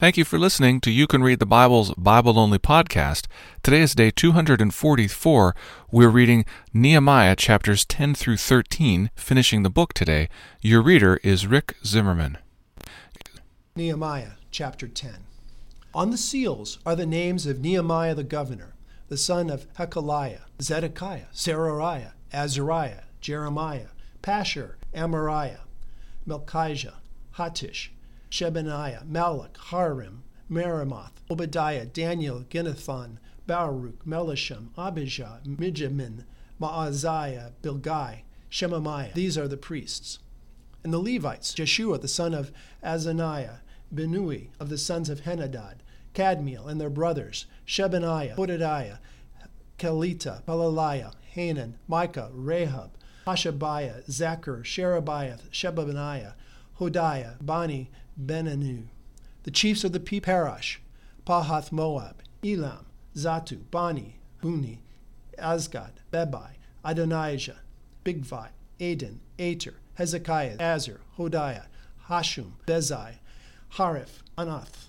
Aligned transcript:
Thank 0.00 0.16
you 0.16 0.24
for 0.24 0.38
listening 0.38 0.80
to 0.82 0.92
You 0.92 1.08
Can 1.08 1.24
Read 1.24 1.40
the 1.40 1.44
Bible's 1.44 1.92
Bible 1.94 2.38
Only 2.38 2.60
podcast. 2.60 3.26
Today 3.64 3.80
is 3.80 3.96
day 3.96 4.12
244. 4.12 5.56
We're 5.90 6.08
reading 6.08 6.44
Nehemiah 6.72 7.34
chapters 7.34 7.84
10 7.84 8.14
through 8.14 8.36
13, 8.36 9.10
finishing 9.16 9.64
the 9.64 9.70
book 9.70 9.92
today. 9.92 10.28
Your 10.62 10.82
reader 10.82 11.18
is 11.24 11.48
Rick 11.48 11.74
Zimmerman. 11.84 12.38
Nehemiah 13.74 14.34
chapter 14.52 14.86
10. 14.86 15.14
On 15.92 16.12
the 16.12 16.16
seals 16.16 16.78
are 16.86 16.94
the 16.94 17.04
names 17.04 17.44
of 17.44 17.58
Nehemiah 17.58 18.14
the 18.14 18.22
governor, 18.22 18.74
the 19.08 19.16
son 19.16 19.50
of 19.50 19.66
Hekeliah, 19.74 20.42
Zedekiah, 20.62 21.26
Serariah, 21.34 22.12
Azariah, 22.32 23.02
Jeremiah, 23.20 23.88
Pashur, 24.22 24.74
Amariah, 24.94 25.62
Melchijah, 26.24 26.94
Hattush, 27.34 27.88
Shebaniah, 28.30 29.06
Malach, 29.06 29.56
Harim, 29.56 30.22
Meremoth, 30.50 31.12
Obadiah, 31.30 31.86
Daniel, 31.86 32.44
Ginnathan, 32.48 33.18
Baruch, 33.46 34.04
Melisham, 34.04 34.68
Abijah, 34.76 35.40
Mijamin, 35.46 36.24
Maaziah, 36.60 37.52
Bilgai, 37.62 38.22
Shemaiah. 38.50 39.12
These 39.14 39.38
are 39.38 39.48
the 39.48 39.56
priests. 39.56 40.18
And 40.84 40.92
the 40.92 40.98
Levites, 40.98 41.52
Jeshua 41.54 41.98
the 41.98 42.08
son 42.08 42.34
of 42.34 42.52
Azaniah, 42.84 43.58
Benui 43.94 44.48
of 44.60 44.68
the 44.68 44.78
sons 44.78 45.08
of 45.08 45.22
Henadad, 45.22 45.76
Kadmiel 46.14 46.66
and 46.68 46.80
their 46.80 46.90
brothers, 46.90 47.46
Shebaniah, 47.66 48.36
Hodadiah, 48.36 48.98
Kelita, 49.78 50.42
Pelaliah, 50.44 51.12
Hanan, 51.32 51.76
Micah, 51.86 52.30
Rahab, 52.32 52.90
Hashabiah, 53.26 54.10
Zachar, 54.10 54.62
Sherebiah, 54.64 55.38
Shebaniah, 55.50 56.34
Hodiah, 56.80 57.36
Bani, 57.40 57.90
Benanu. 58.20 58.84
The 59.44 59.50
chiefs 59.50 59.84
of 59.84 59.92
the 59.92 60.00
people 60.00 60.32
Parash, 60.32 60.78
Pahath 61.24 61.70
Moab, 61.70 62.16
Elam, 62.44 62.86
Zattu, 63.14 63.60
Bani, 63.70 64.16
Huni, 64.42 64.78
Azgad, 65.38 65.92
Bebai, 66.12 66.52
Adonijah, 66.84 67.60
Bigvai, 68.04 68.48
Aden, 68.80 69.20
Ater, 69.38 69.74
Hezekiah, 69.94 70.56
Azar, 70.58 71.00
Hodiah, 71.16 71.66
Hashum, 72.08 72.52
Bezai, 72.66 73.14
Hariph, 73.74 74.22
Anath, 74.36 74.86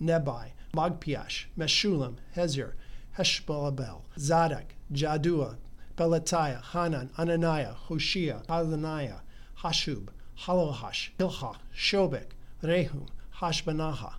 Nebai, 0.00 0.50
Magpiash, 0.74 1.46
Meshullam, 1.58 2.16
Hezer, 2.36 2.74
Heshbalabel, 3.18 4.02
Zadok, 4.18 4.74
Jaddua, 4.92 5.56
Pelatiah, 5.96 6.62
Hanan, 6.62 7.10
Ananiah, 7.18 7.74
Hoshea, 7.74 8.42
Adoniah, 8.48 9.20
Hasshub, 9.62 10.08
Hallohesh, 10.40 11.10
Hilchah, 11.18 11.56
Shobek, 11.76 12.30
Rehum, 12.62 13.08
Hashbanaha, 13.38 14.14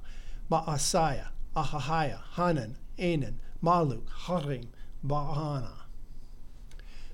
Maaseiah, 0.52 1.30
Ahahiah, 1.56 2.20
Hanan, 2.36 2.78
Anan, 3.00 3.40
Malluch, 3.64 4.10
Harim, 4.26 4.70
Baana. 5.06 5.72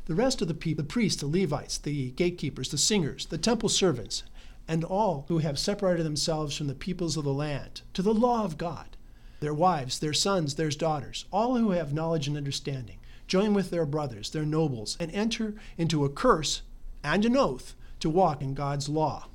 The 0.06 0.16
rest 0.16 0.42
of 0.42 0.48
the 0.48 0.56
people, 0.56 0.84
the 0.84 0.90
priests, 0.90 1.22
the 1.22 1.28
Levites, 1.28 1.78
the 1.78 2.10
gatekeepers, 2.12 2.70
the 2.70 2.80
singers, 2.80 3.28
the 3.28 3.38
temple 3.38 3.70
servants, 3.70 4.24
and 4.68 4.84
all 4.84 5.26
who 5.28 5.38
have 5.38 5.60
separated 5.60 6.04
themselves 6.04 6.58
from 6.58 6.66
the 6.66 6.74
peoples 6.74 7.16
of 7.16 7.26
the 7.26 7.34
land 7.34 7.82
to 7.94 8.02
the 8.02 8.14
law 8.14 8.44
of 8.44 8.58
God, 8.58 8.98
their 9.40 9.54
wives, 9.54 10.00
their 10.00 10.14
sons, 10.14 10.56
their 10.56 10.70
daughters, 10.70 11.26
all 11.32 11.58
who 11.58 11.72
have 11.72 11.94
knowledge 11.94 12.28
and 12.28 12.38
understanding, 12.38 12.98
join 13.28 13.54
with 13.54 13.70
their 13.70 13.86
brothers, 13.86 14.32
their 14.32 14.46
nobles, 14.46 14.98
and 15.00 15.12
enter 15.12 15.54
into 15.78 16.04
a 16.04 16.10
curse 16.10 16.64
and 17.04 17.24
an 17.24 17.38
oath 17.38 17.76
to 18.00 18.10
walk 18.10 18.42
in 18.42 18.56
God's 18.56 18.90
law 18.90 19.29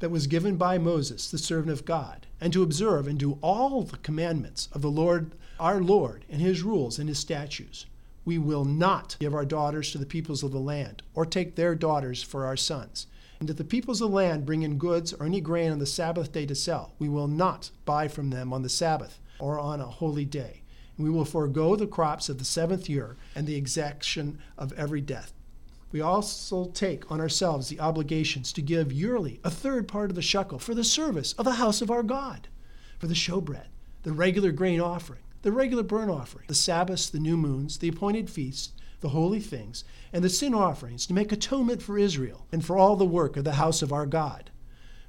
that 0.00 0.10
was 0.10 0.26
given 0.26 0.56
by 0.56 0.78
Moses, 0.78 1.30
the 1.30 1.38
servant 1.38 1.70
of 1.70 1.84
God, 1.84 2.26
and 2.40 2.52
to 2.52 2.62
observe 2.62 3.06
and 3.06 3.18
do 3.18 3.38
all 3.42 3.82
the 3.82 3.98
commandments 3.98 4.68
of 4.72 4.82
the 4.82 4.90
Lord 4.90 5.32
our 5.60 5.80
Lord 5.80 6.24
and 6.28 6.40
his 6.40 6.62
rules 6.62 6.98
and 6.98 7.08
his 7.08 7.18
statutes. 7.18 7.86
We 8.24 8.38
will 8.38 8.64
not 8.64 9.16
give 9.20 9.34
our 9.34 9.44
daughters 9.44 9.92
to 9.92 9.98
the 9.98 10.06
peoples 10.06 10.42
of 10.42 10.52
the 10.52 10.58
land, 10.58 11.02
or 11.14 11.26
take 11.26 11.54
their 11.54 11.74
daughters 11.74 12.22
for 12.22 12.46
our 12.46 12.56
sons. 12.56 13.06
And 13.38 13.48
if 13.48 13.56
the 13.56 13.64
peoples 13.64 14.00
of 14.00 14.10
the 14.10 14.16
land 14.16 14.46
bring 14.46 14.62
in 14.62 14.78
goods 14.78 15.12
or 15.12 15.26
any 15.26 15.40
grain 15.40 15.70
on 15.70 15.78
the 15.78 15.86
Sabbath 15.86 16.32
day 16.32 16.46
to 16.46 16.54
sell, 16.54 16.94
we 16.98 17.08
will 17.08 17.28
not 17.28 17.70
buy 17.84 18.08
from 18.08 18.30
them 18.30 18.52
on 18.52 18.62
the 18.62 18.68
Sabbath 18.68 19.20
or 19.38 19.58
on 19.58 19.80
a 19.80 19.86
holy 19.86 20.24
day. 20.24 20.62
And 20.96 21.06
we 21.06 21.10
will 21.10 21.24
forego 21.24 21.76
the 21.76 21.86
crops 21.86 22.28
of 22.28 22.38
the 22.38 22.44
seventh 22.44 22.88
year 22.88 23.16
and 23.34 23.46
the 23.46 23.56
exaction 23.56 24.38
of 24.58 24.72
every 24.74 25.00
death 25.00 25.32
we 25.92 26.00
also 26.00 26.66
take 26.66 27.10
on 27.10 27.20
ourselves 27.20 27.68
the 27.68 27.80
obligations 27.80 28.52
to 28.52 28.62
give 28.62 28.92
yearly 28.92 29.40
a 29.42 29.50
third 29.50 29.88
part 29.88 30.10
of 30.10 30.14
the 30.14 30.22
shekel 30.22 30.58
for 30.58 30.72
the 30.72 30.84
service 30.84 31.32
of 31.32 31.44
the 31.44 31.54
house 31.54 31.82
of 31.82 31.90
our 31.90 32.04
God, 32.04 32.46
for 32.98 33.08
the 33.08 33.14
showbread, 33.14 33.66
the 34.04 34.12
regular 34.12 34.52
grain 34.52 34.80
offering, 34.80 35.22
the 35.42 35.50
regular 35.50 35.82
burnt 35.82 36.10
offering, 36.10 36.44
the 36.46 36.54
Sabbaths, 36.54 37.10
the 37.10 37.18
new 37.18 37.36
moons, 37.36 37.78
the 37.78 37.88
appointed 37.88 38.30
feasts, 38.30 38.72
the 39.00 39.08
holy 39.08 39.40
things, 39.40 39.82
and 40.12 40.22
the 40.22 40.28
sin 40.28 40.54
offerings 40.54 41.06
to 41.06 41.14
make 41.14 41.32
atonement 41.32 41.82
for 41.82 41.98
Israel 41.98 42.46
and 42.52 42.64
for 42.64 42.76
all 42.76 42.94
the 42.94 43.04
work 43.04 43.36
of 43.36 43.44
the 43.44 43.54
house 43.54 43.82
of 43.82 43.92
our 43.92 44.06
God. 44.06 44.50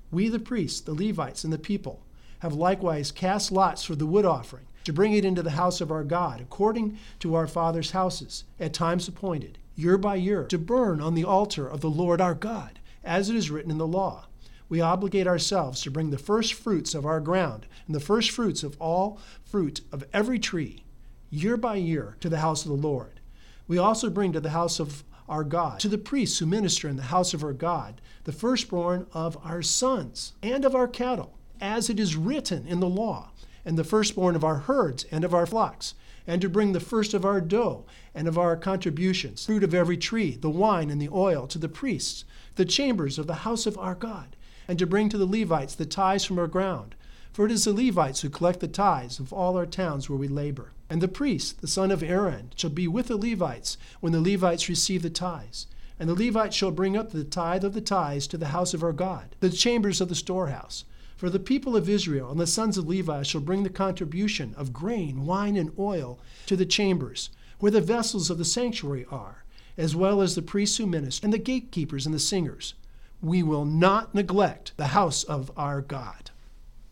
We, 0.09 0.29
the 0.29 0.39
priests, 0.39 0.81
the 0.81 0.95
Levites, 0.95 1.43
and 1.43 1.53
the 1.53 1.59
people, 1.59 2.03
have 2.39 2.53
likewise 2.53 3.11
cast 3.11 3.51
lots 3.51 3.83
for 3.83 3.95
the 3.95 4.07
wood 4.07 4.25
offering 4.25 4.65
to 4.85 4.93
bring 4.93 5.13
it 5.13 5.25
into 5.25 5.43
the 5.43 5.51
house 5.51 5.79
of 5.79 5.91
our 5.91 6.03
God, 6.03 6.41
according 6.41 6.97
to 7.19 7.35
our 7.35 7.45
fathers' 7.45 7.91
houses, 7.91 8.45
at 8.59 8.73
times 8.73 9.07
appointed 9.07 9.59
year 9.81 9.97
by 9.97 10.15
year, 10.15 10.45
to 10.45 10.57
burn 10.57 11.01
on 11.01 11.15
the 11.15 11.25
altar 11.25 11.67
of 11.67 11.81
the 11.81 11.89
Lord 11.89 12.21
our 12.21 12.35
God, 12.35 12.79
as 13.03 13.29
it 13.29 13.35
is 13.35 13.49
written 13.49 13.71
in 13.71 13.77
the 13.77 13.87
law. 13.87 14.27
We 14.69 14.79
obligate 14.79 15.27
ourselves 15.27 15.81
to 15.81 15.91
bring 15.91 16.11
the 16.11 16.17
first 16.17 16.53
fruits 16.53 16.93
of 16.93 17.05
our 17.05 17.19
ground 17.19 17.65
and 17.87 17.95
the 17.95 17.99
first 17.99 18.31
fruits 18.31 18.63
of 18.63 18.79
all 18.79 19.19
fruit 19.43 19.81
of 19.91 20.05
every 20.13 20.39
tree, 20.39 20.85
year 21.29 21.57
by 21.57 21.75
year, 21.75 22.15
to 22.21 22.29
the 22.29 22.39
house 22.39 22.63
of 22.63 22.69
the 22.69 22.87
Lord. 22.87 23.19
We 23.67 23.77
also 23.77 24.09
bring 24.09 24.31
to 24.33 24.39
the 24.39 24.51
house 24.51 24.79
of 24.79 25.03
our 25.27 25.43
God, 25.43 25.79
to 25.79 25.89
the 25.89 25.97
priests 25.97 26.39
who 26.39 26.45
minister 26.45 26.87
in 26.87 26.95
the 26.95 27.03
house 27.03 27.33
of 27.33 27.43
our 27.43 27.53
God, 27.53 28.01
the 28.23 28.31
firstborn 28.31 29.07
of 29.13 29.37
our 29.43 29.61
sons 29.61 30.33
and 30.43 30.63
of 30.63 30.75
our 30.75 30.87
cattle, 30.87 31.37
as 31.59 31.89
it 31.89 31.99
is 31.99 32.15
written 32.15 32.67
in 32.67 32.79
the 32.79 32.89
law, 32.89 33.31
and 33.65 33.77
the 33.77 33.83
firstborn 33.83 34.35
of 34.35 34.43
our 34.43 34.57
herds 34.57 35.05
and 35.11 35.23
of 35.23 35.33
our 35.33 35.45
flocks 35.45 35.95
and 36.27 36.41
to 36.41 36.49
bring 36.49 36.71
the 36.71 36.79
first 36.79 37.13
of 37.13 37.25
our 37.25 37.41
dough 37.41 37.85
and 38.13 38.27
of 38.27 38.37
our 38.37 38.55
contributions, 38.55 39.45
fruit 39.45 39.63
of 39.63 39.73
every 39.73 39.97
tree, 39.97 40.35
the 40.35 40.49
wine 40.49 40.89
and 40.89 41.01
the 41.01 41.09
oil, 41.09 41.47
to 41.47 41.57
the 41.57 41.69
priests, 41.69 42.25
the 42.55 42.65
chambers 42.65 43.17
of 43.17 43.27
the 43.27 43.35
house 43.45 43.65
of 43.65 43.77
our 43.77 43.95
God, 43.95 44.35
and 44.67 44.77
to 44.79 44.85
bring 44.85 45.09
to 45.09 45.17
the 45.17 45.25
Levites 45.25 45.75
the 45.75 45.85
tithes 45.85 46.25
from 46.25 46.39
our 46.39 46.47
ground. 46.47 46.95
For 47.33 47.45
it 47.45 47.51
is 47.51 47.63
the 47.63 47.73
Levites 47.73 48.21
who 48.21 48.29
collect 48.29 48.59
the 48.59 48.67
tithes 48.67 49.19
of 49.19 49.31
all 49.31 49.55
our 49.55 49.65
towns 49.65 50.09
where 50.09 50.17
we 50.17 50.27
labor. 50.27 50.73
And 50.89 51.01
the 51.01 51.07
priest, 51.07 51.61
the 51.61 51.67
son 51.67 51.89
of 51.89 52.03
Aaron, 52.03 52.51
shall 52.55 52.69
be 52.69 52.87
with 52.87 53.07
the 53.07 53.15
Levites 53.15 53.77
when 54.01 54.11
the 54.11 54.19
Levites 54.19 54.67
receive 54.67 55.01
the 55.01 55.09
tithes. 55.09 55.67
And 55.97 56.09
the 56.09 56.15
Levites 56.15 56.55
shall 56.55 56.71
bring 56.71 56.97
up 56.97 57.11
the 57.11 57.23
tithe 57.23 57.63
of 57.63 57.73
the 57.73 57.79
tithes 57.79 58.27
to 58.27 58.37
the 58.37 58.47
house 58.47 58.73
of 58.73 58.83
our 58.83 58.91
God, 58.91 59.35
the 59.39 59.49
chambers 59.49 60.01
of 60.01 60.09
the 60.09 60.15
storehouse. 60.15 60.83
For 61.21 61.29
the 61.29 61.37
people 61.37 61.75
of 61.75 61.87
Israel 61.87 62.31
and 62.31 62.39
the 62.39 62.47
sons 62.47 62.79
of 62.79 62.87
Levi 62.87 63.21
shall 63.21 63.41
bring 63.41 63.61
the 63.61 63.69
contribution 63.69 64.55
of 64.57 64.73
grain, 64.73 65.27
wine, 65.27 65.55
and 65.55 65.71
oil 65.77 66.17
to 66.47 66.55
the 66.55 66.65
chambers, 66.65 67.29
where 67.59 67.71
the 67.71 67.79
vessels 67.79 68.31
of 68.31 68.39
the 68.39 68.43
sanctuary 68.43 69.05
are, 69.11 69.43
as 69.77 69.95
well 69.95 70.23
as 70.23 70.33
the 70.33 70.41
priests 70.41 70.77
who 70.77 70.87
minister, 70.87 71.23
and 71.23 71.31
the 71.31 71.37
gatekeepers 71.37 72.07
and 72.07 72.15
the 72.15 72.19
singers. 72.19 72.73
We 73.21 73.43
will 73.43 73.65
not 73.65 74.15
neglect 74.15 74.71
the 74.77 74.87
house 74.97 75.23
of 75.23 75.51
our 75.55 75.79
God. 75.79 76.31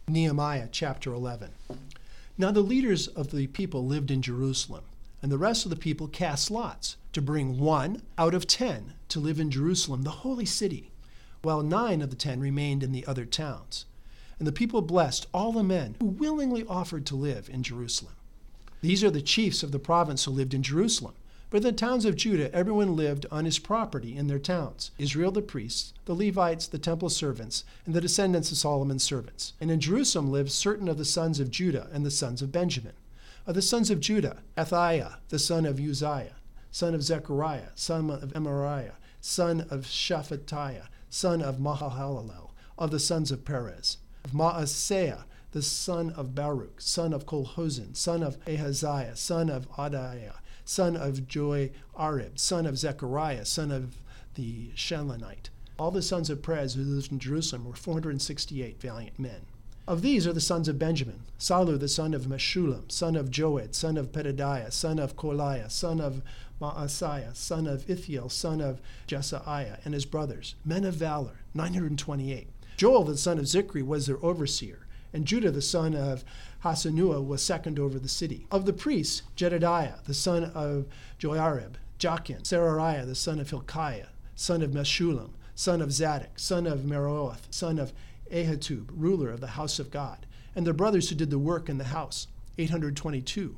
Nehemiah 0.07 0.69
chapter 0.71 1.11
11. 1.11 1.49
Now 2.37 2.51
the 2.51 2.61
leaders 2.61 3.07
of 3.07 3.31
the 3.31 3.47
people 3.47 3.87
lived 3.87 4.11
in 4.11 4.21
Jerusalem, 4.21 4.83
and 5.23 5.31
the 5.31 5.39
rest 5.39 5.65
of 5.65 5.71
the 5.71 5.75
people 5.75 6.07
cast 6.07 6.51
lots 6.51 6.97
to 7.13 7.21
bring 7.23 7.57
one 7.57 8.03
out 8.15 8.35
of 8.35 8.45
ten 8.45 8.93
to 9.07 9.19
live 9.19 9.39
in 9.39 9.49
Jerusalem, 9.49 10.03
the 10.03 10.21
holy 10.21 10.45
city, 10.45 10.91
while 11.41 11.63
nine 11.63 12.03
of 12.03 12.11
the 12.11 12.15
ten 12.15 12.39
remained 12.39 12.83
in 12.83 12.91
the 12.91 13.07
other 13.07 13.25
towns. 13.25 13.85
And 14.39 14.47
the 14.47 14.53
people 14.53 14.81
blessed 14.81 15.27
all 15.33 15.51
the 15.51 15.63
men 15.63 15.97
who 15.99 16.05
willingly 16.05 16.65
offered 16.65 17.05
to 17.07 17.15
live 17.15 17.49
in 17.49 17.61
Jerusalem. 17.61 18.13
These 18.81 19.03
are 19.03 19.11
the 19.11 19.21
chiefs 19.21 19.63
of 19.63 19.73
the 19.73 19.79
province 19.79 20.23
who 20.23 20.31
lived 20.31 20.53
in 20.53 20.63
Jerusalem. 20.63 21.13
But 21.49 21.57
in 21.57 21.63
the 21.63 21.71
towns 21.73 22.05
of 22.05 22.15
Judah, 22.15 22.53
everyone 22.55 22.95
lived 22.95 23.25
on 23.31 23.43
his 23.43 23.59
property 23.59 24.15
in 24.15 24.27
their 24.27 24.39
towns 24.39 24.91
Israel 24.97 25.31
the 25.31 25.41
priests, 25.41 25.93
the 26.05 26.15
Levites, 26.15 26.67
the 26.67 26.77
temple 26.77 27.09
servants, 27.09 27.65
and 27.85 27.93
the 27.93 27.99
descendants 27.99 28.51
of 28.51 28.57
Solomon's 28.57 29.03
servants. 29.03 29.53
And 29.59 29.69
in 29.69 29.81
Jerusalem 29.81 30.31
lived 30.31 30.51
certain 30.51 30.87
of 30.87 30.97
the 30.97 31.05
sons 31.05 31.41
of 31.41 31.51
Judah 31.51 31.89
and 31.91 32.05
the 32.05 32.11
sons 32.11 32.41
of 32.41 32.51
Benjamin. 32.51 32.93
Of 33.45 33.55
the 33.55 33.61
sons 33.61 33.89
of 33.89 33.99
Judah, 33.99 34.43
Athaiah, 34.57 35.17
the 35.29 35.39
son 35.39 35.65
of 35.65 35.79
Uzziah, 35.79 36.35
son 36.71 36.93
of 36.93 37.03
Zechariah, 37.03 37.71
son 37.75 38.09
of 38.09 38.31
Emariah, 38.33 38.95
son 39.19 39.65
of 39.69 39.85
Shaphatiah, 39.85 40.87
son 41.09 41.41
of 41.41 41.57
Mahalalel, 41.57 42.51
of 42.77 42.91
the 42.91 42.99
sons 42.99 43.31
of 43.31 43.43
Perez 43.43 43.97
of 44.29 44.35
Maaseiah, 44.35 45.23
the 45.51 45.61
son 45.61 46.11
of 46.11 46.35
Baruch, 46.35 46.79
son 46.79 47.13
of 47.13 47.25
Colhozin, 47.25 47.95
son 47.95 48.21
of 48.21 48.37
Ahaziah, 48.45 49.15
son 49.15 49.49
of 49.49 49.69
Adaiah, 49.71 50.35
son 50.63 50.95
of 50.95 51.27
Joiarib, 51.27 52.37
son 52.37 52.67
of 52.67 52.77
Zechariah, 52.77 53.45
son 53.45 53.71
of 53.71 53.95
the 54.35 54.69
Shelonite. 54.75 55.49
All 55.79 55.89
the 55.89 56.03
sons 56.03 56.29
of 56.29 56.43
Perez 56.43 56.75
who 56.75 56.83
lived 56.83 57.11
in 57.11 57.19
Jerusalem 57.19 57.65
were 57.65 57.73
468 57.73 58.79
valiant 58.79 59.17
men. 59.17 59.41
Of 59.87 60.03
these 60.03 60.27
are 60.27 60.33
the 60.33 60.41
sons 60.41 60.67
of 60.67 60.77
Benjamin 60.77 61.21
Sallu, 61.39 61.79
the 61.79 61.87
son 61.87 62.13
of 62.13 62.25
Meshullam, 62.27 62.91
son 62.91 63.15
of 63.15 63.31
Joed, 63.31 63.73
son 63.73 63.97
of 63.97 64.11
Pedadiah, 64.11 64.71
son 64.71 64.99
of 64.99 65.15
Kolaiah, 65.15 65.71
son 65.71 65.99
of 65.99 66.21
Maaseiah, 66.61 67.35
son 67.35 67.65
of 67.65 67.89
Ithiel, 67.89 68.29
son 68.29 68.61
of 68.61 68.79
Jesaiah, 69.07 69.83
and 69.83 69.95
his 69.95 70.05
brothers, 70.05 70.53
men 70.63 70.83
of 70.83 70.93
valor, 70.93 71.39
928. 71.55 72.47
Joel, 72.79 73.03
the 73.03 73.17
son 73.17 73.39
of 73.39 73.43
Zichri, 73.43 73.85
was 73.85 74.07
their 74.07 74.23
overseer, 74.23 74.87
and 75.11 75.25
Judah, 75.25 75.51
the 75.51 75.61
son 75.61 75.93
of 75.93 76.23
Hasanua, 76.63 77.21
was 77.21 77.43
second 77.43 77.77
over 77.77 77.99
the 77.99 78.07
city. 78.07 78.47
Of 78.51 78.65
the 78.65 78.71
priests, 78.71 79.23
Jedediah, 79.35 79.95
the 80.05 80.13
son 80.13 80.45
of 80.45 80.85
Joiarib, 81.19 81.73
Jachin, 81.99 82.43
Serariah, 82.43 83.05
the 83.05 83.15
son 83.15 83.41
of 83.41 83.49
Hilkiah, 83.49 84.11
son 84.33 84.61
of 84.61 84.71
Meshullam, 84.71 85.31
son 85.55 85.81
of 85.81 85.91
Zadok, 85.91 86.39
son 86.39 86.65
of 86.65 86.85
Meroth, 86.85 87.53
son 87.53 87.79
of 87.79 87.91
Ahitub, 88.31 88.87
ruler 88.93 89.29
of 89.29 89.41
the 89.41 89.47
house 89.47 89.79
of 89.79 89.91
God, 89.91 90.25
and 90.55 90.65
their 90.65 90.73
brothers 90.73 91.09
who 91.09 91.15
did 91.15 91.31
the 91.31 91.37
work 91.37 91.67
in 91.67 91.79
the 91.79 91.83
house, 91.83 92.27
822. 92.57 93.57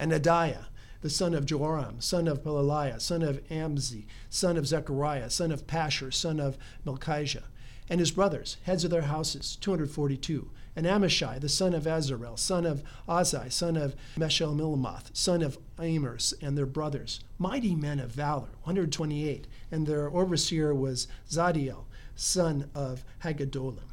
And 0.00 0.10
Adaiah, 0.10 0.64
the 1.00 1.10
son 1.10 1.32
of 1.32 1.46
Joram, 1.46 2.00
son 2.00 2.26
of 2.26 2.42
Pelaliah, 2.42 3.00
son 3.00 3.22
of 3.22 3.40
Amzi, 3.50 4.06
son 4.28 4.56
of 4.56 4.66
Zechariah, 4.66 5.30
son 5.30 5.52
of 5.52 5.68
Pashur, 5.68 6.12
son 6.12 6.40
of 6.40 6.58
Melchijah, 6.84 7.44
and 7.90 8.00
his 8.00 8.10
brothers, 8.10 8.56
heads 8.64 8.84
of 8.84 8.90
their 8.90 9.02
houses, 9.02 9.56
242. 9.60 10.50
And 10.76 10.86
Amashai, 10.86 11.40
the 11.40 11.48
son 11.48 11.74
of 11.74 11.84
Azarel, 11.84 12.38
son 12.38 12.64
of 12.64 12.82
Azai, 13.08 13.50
son 13.50 13.76
of 13.76 13.96
Meshillemoth, 14.16 15.10
son 15.12 15.42
of 15.42 15.58
Amers, 15.80 16.34
and 16.40 16.56
their 16.56 16.66
brothers, 16.66 17.20
mighty 17.38 17.74
men 17.74 17.98
of 17.98 18.12
valor, 18.12 18.50
128. 18.62 19.46
And 19.72 19.86
their 19.86 20.08
overseer 20.08 20.74
was 20.74 21.08
Zadiel, 21.28 21.84
son 22.14 22.70
of 22.74 23.04
Haggedolim. 23.24 23.88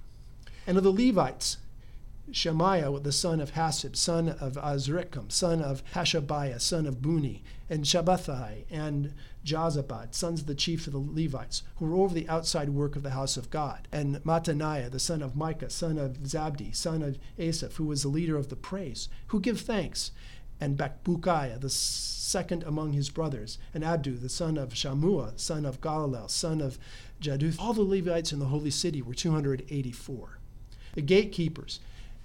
And 0.67 0.77
of 0.77 0.83
the 0.83 0.91
Levites, 0.91 1.57
Shemaiah, 2.31 2.99
the 2.99 3.11
son 3.11 3.39
of 3.39 3.53
Hasib, 3.53 3.95
son 3.95 4.29
of 4.29 4.53
Azrikam, 4.53 5.31
son 5.31 5.61
of 5.61 5.83
Hashabiah, 5.93 6.59
son 6.59 6.85
of 6.85 7.01
Buni, 7.01 7.43
and 7.69 7.83
Shabbathai, 7.83 8.65
and 8.69 9.13
Jozabad, 9.45 10.15
sons 10.15 10.41
of 10.41 10.47
the 10.47 10.55
chief 10.55 10.87
of 10.87 10.93
the 10.93 10.99
Levites, 10.99 11.63
who 11.77 11.85
were 11.85 11.95
over 11.95 12.13
the 12.13 12.27
outside 12.27 12.69
work 12.69 12.95
of 12.95 13.03
the 13.03 13.11
house 13.11 13.37
of 13.37 13.51
God, 13.51 13.87
and 13.91 14.15
Mattaniah, 14.23 14.89
the 14.89 14.99
son 14.99 15.21
of 15.21 15.35
Micah, 15.35 15.69
son 15.69 15.97
of 15.97 16.23
Zabdi, 16.23 16.75
son 16.75 17.01
of 17.03 17.19
Asaph, 17.37 17.75
who 17.75 17.85
was 17.85 18.01
the 18.01 18.09
leader 18.09 18.35
of 18.35 18.49
the 18.49 18.55
praise, 18.55 19.07
who 19.27 19.39
give 19.39 19.61
thanks, 19.61 20.11
and 20.59 20.77
Bakbukiah, 20.77 21.61
the 21.61 21.69
second 21.69 22.63
among 22.63 22.93
his 22.93 23.09
brothers, 23.09 23.59
and 23.73 23.83
Abdu, 23.83 24.17
the 24.17 24.29
son 24.29 24.57
of 24.57 24.73
Shammua, 24.73 25.39
son 25.39 25.63
of 25.63 25.79
Galalel, 25.79 26.29
son 26.29 26.59
of 26.59 26.79
Jaduth. 27.21 27.59
All 27.59 27.73
the 27.73 27.81
Levites 27.81 28.31
in 28.31 28.39
the 28.39 28.45
holy 28.45 28.71
city 28.71 29.01
were 29.01 29.13
284. 29.13 30.39
The 30.95 31.01
gatekeepers, 31.01 31.79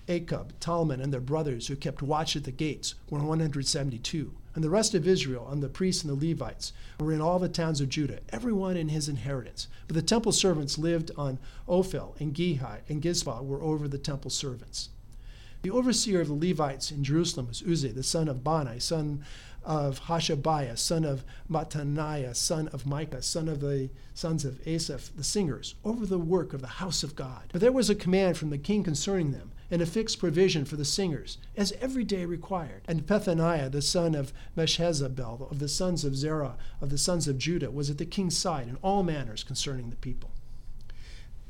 Akub, 0.09 0.53
Talmon, 0.59 1.01
and 1.03 1.13
their 1.13 1.21
brothers 1.21 1.67
who 1.67 1.77
kept 1.77 2.03
watch 2.03 2.35
at 2.35 2.45
the 2.45 2.51
gates 2.51 2.95
were 3.11 3.19
172. 3.19 4.33
And 4.55 4.64
the 4.64 4.70
rest 4.70 4.94
of 4.94 5.06
Israel, 5.06 5.49
and 5.50 5.62
the 5.62 5.69
priests 5.69 6.02
and 6.02 6.11
the 6.11 6.29
Levites, 6.29 6.73
were 6.99 7.12
in 7.12 7.20
all 7.20 7.38
the 7.38 7.49
towns 7.49 7.81
of 7.81 7.88
Judah, 7.88 8.19
everyone 8.31 8.76
in 8.76 8.88
his 8.88 9.08
inheritance. 9.08 9.69
But 9.87 9.94
the 9.94 10.02
temple 10.02 10.32
servants 10.32 10.79
lived 10.79 11.11
on 11.17 11.38
Ophel 11.69 12.17
and 12.19 12.35
Gehi 12.35 12.81
and 12.88 13.00
Gizpah 13.00 13.43
were 13.43 13.62
over 13.62 13.87
the 13.87 13.99
temple 13.99 14.31
servants. 14.31 14.88
The 15.62 15.70
overseer 15.70 16.23
of 16.23 16.29
the 16.29 16.49
Levites 16.49 16.91
in 16.91 17.05
Jerusalem 17.05 17.47
was 17.49 17.62
Uzziah, 17.62 17.93
the 17.93 18.02
son 18.02 18.29
of 18.29 18.43
Bani, 18.43 18.81
son 18.81 19.25
of 19.62 20.00
Hashabiah, 20.00 20.79
son 20.79 21.05
of 21.05 21.23
Mattaniah, 21.50 22.35
son 22.35 22.69
of 22.69 22.87
Micah, 22.87 23.23
son 23.23 23.47
of 23.47 23.61
the 23.61 23.91
sons 24.14 24.44
of 24.47 24.67
Asaph, 24.67 25.11
the 25.14 25.23
singers, 25.23 25.75
over 25.85 26.06
the 26.06 26.19
work 26.19 26.55
of 26.55 26.62
the 26.62 26.67
house 26.67 27.02
of 27.02 27.14
God. 27.14 27.50
But 27.52 27.61
there 27.61 27.73
was 27.73 27.91
a 27.91 27.94
command 27.94 28.38
from 28.38 28.50
the 28.50 28.58
king 28.58 28.82
concerning 28.82 29.32
them, 29.32 29.52
and 29.71 29.81
a 29.81 29.87
fixed 29.87 30.19
provision 30.19 30.65
for 30.65 30.77
the 30.77 30.85
singers, 30.85 31.39
as 31.57 31.73
every 31.81 32.05
day 32.05 32.25
required. 32.25 32.83
And 32.89 33.07
Pethaniah, 33.07 33.71
the 33.71 33.83
son 33.83 34.15
of 34.15 34.33
Meshezabel, 34.57 35.51
of 35.51 35.59
the 35.59 35.69
sons 35.69 36.05
of 36.05 36.17
Zerah, 36.17 36.57
of 36.81 36.91
the 36.91 36.99
sons 36.99 37.29
of 37.29 37.39
Judah, 37.39 37.71
was 37.71 37.91
at 37.91 37.99
the 37.99 38.05
king's 38.05 38.37
side 38.37 38.69
in 38.69 38.77
all 38.83 39.03
manners 39.03 39.45
concerning 39.45 39.91
the 39.91 39.97
people. 39.97 40.31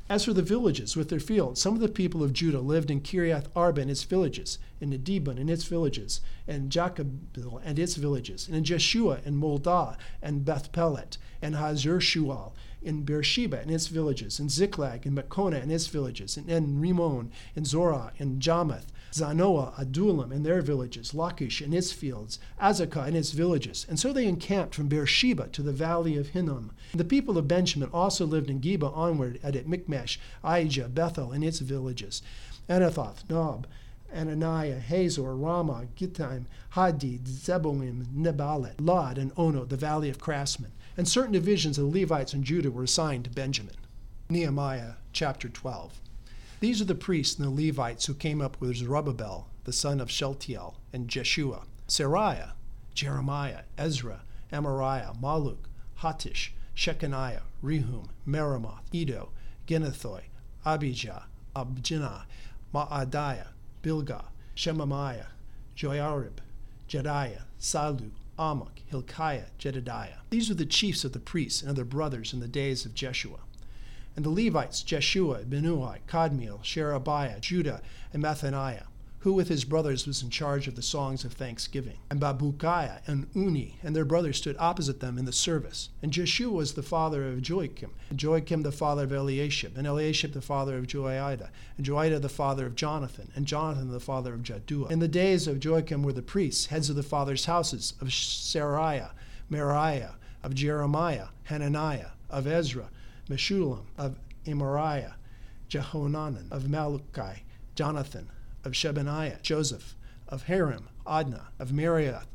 As 0.08 0.24
for 0.24 0.32
the 0.32 0.42
villages 0.42 0.96
with 0.96 1.08
their 1.08 1.20
fields, 1.20 1.62
some 1.62 1.74
of 1.74 1.80
the 1.80 1.88
people 1.88 2.22
of 2.22 2.32
Judah 2.32 2.58
lived 2.58 2.90
in 2.90 3.00
Kiriath 3.00 3.46
Arba 3.54 3.80
and 3.80 3.90
its 3.90 4.02
villages, 4.02 4.58
in 4.80 4.90
Dibon 4.90 5.38
and 5.38 5.50
its 5.50 5.64
villages, 5.64 6.20
and 6.48 6.70
Jacobil 6.70 7.60
and 7.64 7.78
its 7.78 7.96
villages, 7.96 8.46
and 8.46 8.56
in 8.56 8.64
Jeshua 8.64 9.20
and 9.24 9.36
Moladah 9.36 9.96
and 10.22 10.44
Beth 10.44 10.72
Pelet, 10.72 11.18
and 11.42 11.56
Hazar 11.56 11.98
Shual, 12.00 12.52
in 12.82 13.02
Beersheba 13.04 13.60
and 13.60 13.70
its 13.70 13.88
villages, 13.88 14.38
and 14.38 14.50
Ziklag 14.50 15.06
and 15.06 15.16
Meconah 15.16 15.62
and 15.62 15.70
its 15.70 15.86
villages, 15.86 16.36
and 16.36 16.50
En 16.50 16.80
Rimmon 16.80 17.30
and 17.54 17.66
Zorah 17.66 18.12
and 18.18 18.40
Jamath, 18.40 18.86
Zanoah, 19.12 19.74
Adullam 19.78 20.32
and 20.32 20.46
their 20.46 20.62
villages, 20.62 21.14
Lachish 21.14 21.60
and 21.60 21.74
its 21.74 21.92
fields, 21.92 22.38
Azekah 22.60 23.06
and 23.06 23.16
its 23.16 23.32
villages. 23.32 23.84
And 23.88 23.98
so 23.98 24.12
they 24.12 24.26
encamped 24.26 24.74
from 24.74 24.88
Beersheba 24.88 25.48
to 25.48 25.62
the 25.62 25.72
valley 25.72 26.16
of 26.16 26.28
Hinnom. 26.28 26.72
The 26.94 27.04
people 27.04 27.36
of 27.36 27.48
Benjamin 27.48 27.90
also 27.92 28.24
lived 28.24 28.50
in 28.50 28.60
Geba 28.60 28.96
onward 28.96 29.40
at 29.42 29.54
Michmash, 29.66 30.18
Aijah, 30.44 30.88
Bethel 30.88 31.32
and 31.32 31.44
its 31.44 31.58
villages, 31.58 32.22
Anathoth, 32.68 33.28
Nob, 33.28 33.66
Ananiah, 34.14 34.80
Hazor, 34.80 35.34
Ramah, 35.34 35.86
Gittaim, 35.94 36.46
Hadid, 36.74 37.24
Zeboim, 37.24 38.06
Neballat, 38.14 38.80
Lod, 38.80 39.18
and 39.18 39.32
Ono, 39.36 39.64
the 39.64 39.76
valley 39.76 40.10
of 40.10 40.18
craftsmen. 40.18 40.72
And 40.96 41.08
certain 41.08 41.32
divisions 41.32 41.78
of 41.78 41.92
the 41.92 42.00
Levites 42.00 42.32
and 42.32 42.44
Judah 42.44 42.70
were 42.70 42.84
assigned 42.84 43.24
to 43.24 43.30
Benjamin. 43.30 43.76
Nehemiah 44.28 44.94
chapter 45.12 45.48
12. 45.48 46.00
These 46.60 46.80
are 46.80 46.84
the 46.84 46.94
priests 46.94 47.38
and 47.38 47.46
the 47.46 47.66
Levites 47.66 48.06
who 48.06 48.14
came 48.14 48.40
up 48.40 48.60
with 48.60 48.76
Zerubbabel, 48.76 49.48
the 49.64 49.72
son 49.72 50.00
of 50.00 50.10
Shealtiel, 50.10 50.76
and 50.92 51.08
Jeshua, 51.08 51.62
Seraiah, 51.88 52.52
Jeremiah, 52.94 53.62
Ezra, 53.78 54.22
Amariah, 54.52 55.18
Malluch, 55.20 55.66
Hattush, 56.00 56.50
Shechaniah, 56.76 57.42
Rehum, 57.62 58.08
Meremoth, 58.26 58.82
Iddo, 58.92 59.30
Ginnethoi, 59.66 60.22
Abijah, 60.64 61.24
Abjinah, 61.56 62.24
Maadiah, 62.74 63.48
Bilgah, 63.82 64.26
Shemaiah, 64.54 65.28
Joiarib, 65.76 66.38
Jediah, 66.88 67.42
Sallu, 67.58 68.10
Amok, 68.38 68.80
Hilkiah, 68.86 69.46
Jedediah. 69.58 70.20
These 70.30 70.48
were 70.48 70.54
the 70.54 70.66
chiefs 70.66 71.04
of 71.04 71.12
the 71.12 71.20
priests 71.20 71.62
and 71.62 71.70
of 71.70 71.76
their 71.76 71.84
brothers 71.84 72.32
in 72.32 72.40
the 72.40 72.48
days 72.48 72.84
of 72.84 72.94
Jeshua. 72.94 73.38
And 74.16 74.24
the 74.24 74.30
Levites, 74.30 74.82
Jeshua, 74.82 75.44
Binnui, 75.44 75.98
Kadmiel, 76.08 76.62
Sherebiah, 76.62 77.40
Judah, 77.40 77.80
and 78.12 78.22
Mattaniah, 78.22 78.84
who 79.20 79.34
with 79.34 79.48
his 79.48 79.64
brothers 79.64 80.06
was 80.06 80.22
in 80.22 80.30
charge 80.30 80.66
of 80.66 80.76
the 80.76 80.82
songs 80.82 81.24
of 81.24 81.32
thanksgiving. 81.32 81.98
And 82.10 82.20
Bakbukiah 82.20 83.06
and 83.06 83.30
Unni 83.34 83.74
and 83.82 83.94
their 83.94 84.06
brothers 84.06 84.38
stood 84.38 84.56
opposite 84.58 85.00
them 85.00 85.18
in 85.18 85.26
the 85.26 85.32
service. 85.32 85.90
And 86.02 86.10
Jeshua 86.10 86.50
was 86.50 86.72
the 86.72 86.82
father 86.82 87.28
of 87.28 87.46
Joachim, 87.46 87.90
and 88.08 88.22
Joachim 88.22 88.62
the 88.62 88.72
father 88.72 89.04
of 89.04 89.12
Eliashib, 89.12 89.76
and 89.76 89.86
Eliashib 89.86 90.32
the 90.32 90.40
father 90.40 90.78
of 90.78 90.86
Joiada, 90.86 91.50
and 91.76 91.86
Joiada 91.86 92.20
the 92.20 92.30
father 92.30 92.64
of 92.64 92.74
Jonathan, 92.74 93.30
and 93.34 93.44
Jonathan 93.44 93.90
the 93.90 94.00
father 94.00 94.32
of 94.32 94.42
Jaddua. 94.42 94.90
In 94.90 95.00
the 95.00 95.08
days 95.08 95.46
of 95.46 95.62
Joachim 95.62 96.02
were 96.02 96.14
the 96.14 96.22
priests, 96.22 96.66
heads 96.66 96.88
of 96.88 96.96
the 96.96 97.02
fathers' 97.02 97.44
houses, 97.44 97.92
of 98.00 98.08
Seraiah, 98.08 99.10
Meraiah, 99.50 100.14
of 100.42 100.54
Jeremiah, 100.54 101.28
Hananiah, 101.44 102.12
of 102.30 102.46
Ezra, 102.46 102.88
Meshullam, 103.28 103.84
of 103.98 104.16
Amariah, 104.46 105.12
Jehohanan, 105.68 106.50
of 106.50 106.62
Malluchi, 106.62 107.40
Jonathan, 107.74 108.30
of 108.64 108.72
Shebaniah, 108.72 109.40
Joseph, 109.42 109.96
of 110.28 110.44
Harim, 110.44 110.88
Adnah, 111.06 111.46
of 111.58 111.70
Meraioth, 111.70 112.26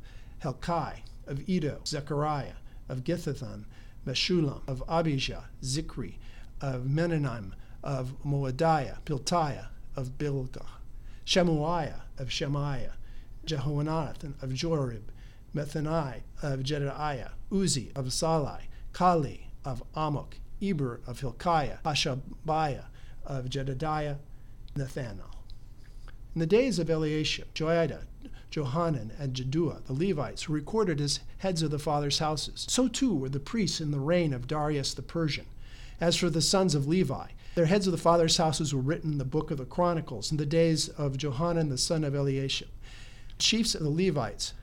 Helkai, 0.43 0.99
of 1.27 1.47
Iddo, 1.47 1.79
Zechariah, 1.85 2.55
of 2.89 3.03
Gitthathon, 3.03 3.65
Meshullam, 4.05 4.61
of 4.67 4.83
Abijah, 4.87 5.45
Zikri, 5.61 6.15
of 6.61 6.83
Menanim, 6.83 7.53
of 7.83 8.15
Moadiah, 8.23 8.97
Piltiah, 9.05 9.67
of 9.95 10.17
Bilgah, 10.17 10.65
Shemuiah, 11.25 12.01
of 12.17 12.29
Shemaiah, 12.29 12.93
Jehohanan, 13.45 14.35
of 14.41 14.49
Jorib, 14.51 15.03
Methani, 15.55 16.21
of 16.41 16.59
Jedaiah, 16.61 17.31
Uzzi, 17.51 17.91
of 17.95 18.05
Sallai, 18.05 18.63
Kallai, 18.93 19.47
of 19.63 19.83
Amok, 19.95 20.37
Eber, 20.61 21.01
of 21.07 21.19
Hilkiah, 21.19 21.77
Hashabiah, 21.85 22.85
of 23.25 23.49
Jedediah, 23.49 24.17
Nathanael. 24.75 25.34
In 26.35 26.39
the 26.39 26.45
days 26.45 26.79
of 26.79 26.89
Eliashib, 26.89 27.53
Joiada, 27.53 28.01
Johanan, 28.51 29.13
and 29.17 29.33
Jaddua, 29.33 29.85
the 29.85 29.93
Levites, 29.93 30.49
were 30.49 30.55
recorded 30.55 30.99
as 30.99 31.21
heads 31.37 31.61
of 31.61 31.71
the 31.71 31.79
fathers' 31.79 32.19
houses. 32.19 32.65
So 32.69 32.89
too 32.89 33.15
were 33.15 33.29
the 33.29 33.39
priests 33.39 33.79
in 33.79 33.91
the 33.91 34.01
reign 34.01 34.33
of 34.33 34.45
Darius 34.45 34.93
the 34.93 35.01
Persian. 35.01 35.45
As 36.01 36.17
for 36.17 36.29
the 36.29 36.41
sons 36.41 36.75
of 36.75 36.89
Levi, 36.89 37.27
their 37.55 37.67
heads 37.67 37.87
of 37.87 37.91
the 37.91 37.97
fathers' 37.97 38.35
houses 38.35 38.73
were 38.73 38.81
written 38.81 39.13
in 39.13 39.17
the 39.17 39.23
book 39.23 39.49
of 39.49 39.59
the 39.59 39.65
Chronicles 39.65 40.29
in 40.29 40.35
the 40.35 40.45
days 40.45 40.89
of 40.89 41.15
Johanan 41.17 41.69
the 41.69 41.77
son 41.77 42.03
of 42.03 42.13
Eliashib. 42.13 42.67
Chiefs 43.39 43.73
of 43.73 43.83
the 43.83 43.89
Levites, 43.89 44.53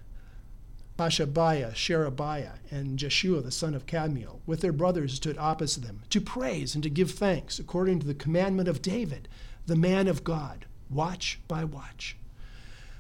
Hashabiah, 0.99 1.75
Sherebiah, 1.75 2.59
and 2.71 2.99
Jeshua 2.99 3.41
the 3.41 3.51
son 3.51 3.73
of 3.73 3.87
Kadmiel, 3.87 4.41
with 4.45 4.61
their 4.61 4.73
brothers 4.73 5.15
stood 5.15 5.39
opposite 5.39 5.85
them, 5.85 6.03
to 6.11 6.21
praise 6.21 6.75
and 6.75 6.83
to 6.83 6.91
give 6.91 7.13
thanks, 7.13 7.59
according 7.59 7.99
to 8.01 8.07
the 8.07 8.13
commandment 8.13 8.69
of 8.69 8.83
David, 8.83 9.27
the 9.65 9.75
man 9.75 10.07
of 10.07 10.23
God 10.23 10.67
watch 10.95 11.41
by 11.49 11.65
watch. 11.65 12.17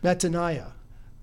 Mattaniah, 0.02 0.72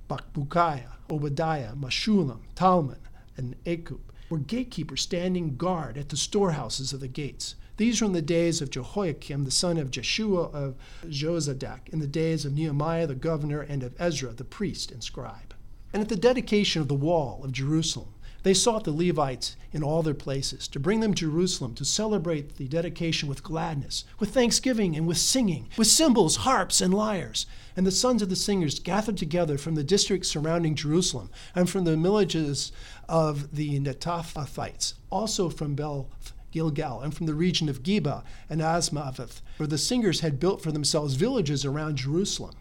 Bakbukiah, 0.10 0.94
Obadiah, 1.10 1.74
Meshullam, 1.76 2.40
Talmon, 2.56 3.00
and 3.38 3.56
Akub 3.66 4.00
were 4.30 4.38
gatekeepers 4.38 5.02
standing 5.02 5.56
guard 5.56 5.98
at 5.98 6.10
the 6.10 6.18
storehouses 6.18 6.94
of 6.94 7.00
the 7.00 7.08
gates. 7.08 7.56
These 7.78 8.02
were 8.02 8.08
in 8.08 8.14
the 8.14 8.22
days 8.22 8.62
of 8.62 8.70
Jehoiakim, 8.70 9.46
the 9.46 9.52
son 9.52 9.78
of 9.78 9.90
Jeshua 9.90 10.44
of 10.50 10.76
Jozadak, 11.06 11.90
in 11.90 12.00
the 12.00 12.08
days 12.08 12.46
of 12.46 12.54
Nehemiah 12.54 13.08
the 13.08 13.16
governor, 13.16 13.62
and 13.62 13.84
of 13.84 13.96
Ezra 14.00 14.34
the 14.34 14.44
priest 14.44 14.92
and 14.92 15.04
scribe. 15.04 15.54
And 15.94 16.02
at 16.02 16.10
the 16.10 16.16
dedication 16.16 16.82
of 16.82 16.88
the 16.88 16.94
wall 16.94 17.42
of 17.44 17.52
Jerusalem, 17.52 18.14
they 18.44 18.54
sought 18.54 18.86
the 18.86 18.92
Levites 18.92 19.56
in 19.72 19.84
all 19.84 20.02
their 20.02 20.14
places 20.14 20.68
to 20.70 20.80
bring 20.80 21.00
them 21.00 21.14
to 21.14 21.30
Jerusalem 21.30 21.76
to 21.76 21.86
celebrate 21.86 22.56
the 22.56 22.68
dedication 22.68 23.28
with 23.30 23.44
gladness, 23.44 24.06
with 24.18 24.34
thanksgiving, 24.34 24.96
and 24.96 25.08
with 25.08 25.18
singing, 25.18 25.68
with 25.78 25.88
cymbals, 25.88 26.38
harps, 26.38 26.82
and 26.82 26.94
lyres. 26.94 27.46
And 27.76 27.86
the 27.86 27.92
sons 27.92 28.22
of 28.22 28.30
the 28.30 28.36
singers 28.36 28.80
gathered 28.80 29.18
together 29.18 29.58
from 29.58 29.76
the 29.76 29.84
districts 29.84 30.30
surrounding 30.30 30.76
Jerusalem 30.76 31.30
and 31.54 31.70
from 31.70 31.84
the 31.84 31.96
villages 31.96 32.72
of 33.08 33.56
the 33.56 33.80
Netophathites, 33.80 34.94
also 35.10 35.50
from 35.50 35.76
Bel 35.76 36.10
Gilgal, 36.52 37.02
and 37.02 37.14
from 37.14 37.26
the 37.26 37.36
region 37.36 37.70
of 37.70 37.84
Geba 37.84 38.24
and 38.50 38.62
Azmaveth, 38.62 39.42
for 39.58 39.68
the 39.68 39.78
singers 39.78 40.22
had 40.22 40.40
built 40.40 40.62
for 40.62 40.72
themselves 40.72 41.14
villages 41.16 41.64
around 41.64 41.98
Jerusalem. 41.98 42.56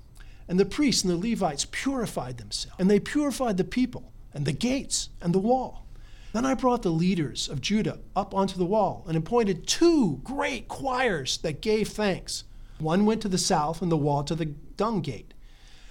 And 0.46 0.58
the 0.58 0.64
priests 0.64 1.04
and 1.04 1.12
the 1.12 1.30
Levites 1.30 1.66
purified 1.70 2.38
themselves, 2.38 2.76
and 2.78 2.90
they 2.90 3.00
purified 3.00 3.56
the 3.56 3.64
people 3.64 4.12
and 4.34 4.44
the 4.44 4.52
gates 4.52 5.08
and 5.20 5.34
the 5.34 5.38
wall. 5.38 5.86
Then 6.32 6.44
I 6.44 6.54
brought 6.54 6.82
the 6.82 6.90
leaders 6.90 7.48
of 7.48 7.60
Judah 7.60 7.98
up 8.14 8.34
onto 8.34 8.58
the 8.58 8.64
wall 8.64 9.04
and 9.08 9.16
appointed 9.16 9.66
two 9.66 10.20
great 10.24 10.68
choirs 10.68 11.38
that 11.38 11.62
gave 11.62 11.88
thanks. 11.88 12.44
One 12.78 13.06
went 13.06 13.22
to 13.22 13.28
the 13.28 13.38
south 13.38 13.82
and 13.82 13.90
the 13.90 13.96
wall 13.96 14.22
to 14.24 14.34
the 14.34 14.46
dung 14.46 15.00
gate. 15.00 15.34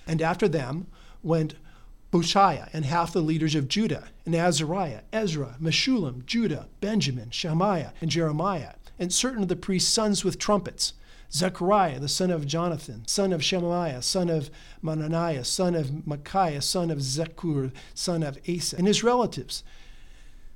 And 0.06 0.22
after 0.22 0.48
them 0.48 0.88
went 1.24 1.56
Bushiah 2.12 2.70
and 2.72 2.86
half 2.86 3.12
the 3.12 3.22
leaders 3.22 3.56
of 3.56 3.68
Judah, 3.68 4.08
and 4.26 4.34
Azariah, 4.34 5.02
Ezra, 5.12 5.58
Meshullam, 5.62 6.26
Judah, 6.26 6.68
Benjamin, 6.80 7.32
Shemaiah, 7.32 7.94
and 8.00 8.10
Jeremiah, 8.10 8.74
and 8.98 9.14
certain 9.14 9.44
of 9.44 9.50
the 9.50 9.56
priests' 9.56 9.94
sons 9.94 10.24
with 10.24 10.40
trumpets. 10.40 10.94
Zechariah, 11.32 12.00
the 12.00 12.08
son 12.08 12.32
of 12.32 12.48
Jonathan, 12.48 13.04
son 13.08 13.34
of 13.34 13.44
Shemaiah, 13.44 14.02
son 14.02 14.30
of 14.30 14.50
Mananiah, 14.84 15.46
son 15.46 15.76
of 15.76 16.08
Micaiah, 16.08 16.62
son 16.62 16.90
of 16.90 17.00
Zechur, 17.00 17.72
son 17.94 18.24
of 18.24 18.40
Asa, 18.48 18.78
and 18.78 18.88
his 18.88 19.04
relatives, 19.04 19.64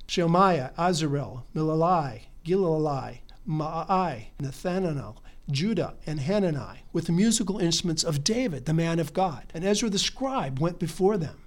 Shemaiah, 0.08 0.72
Azarel, 0.78 1.44
Milalai, 1.56 2.24
Gilalai, 2.46 3.20
Maai, 3.48 4.28
Nathanael, 4.40 5.22
Judah, 5.50 5.96
and 6.06 6.22
Hanani, 6.22 6.84
with 6.94 7.06
the 7.06 7.12
musical 7.12 7.60
instruments 7.60 8.04
of 8.04 8.24
David, 8.24 8.66
the 8.66 8.74
man 8.74 9.00
of 9.00 9.14
God. 9.14 9.46
And 9.54 9.66
Ezra 9.66 9.90
the 9.90 10.00
scribe 10.00 10.60
went 10.60 10.80
before 10.80 11.18
them. 11.18 11.42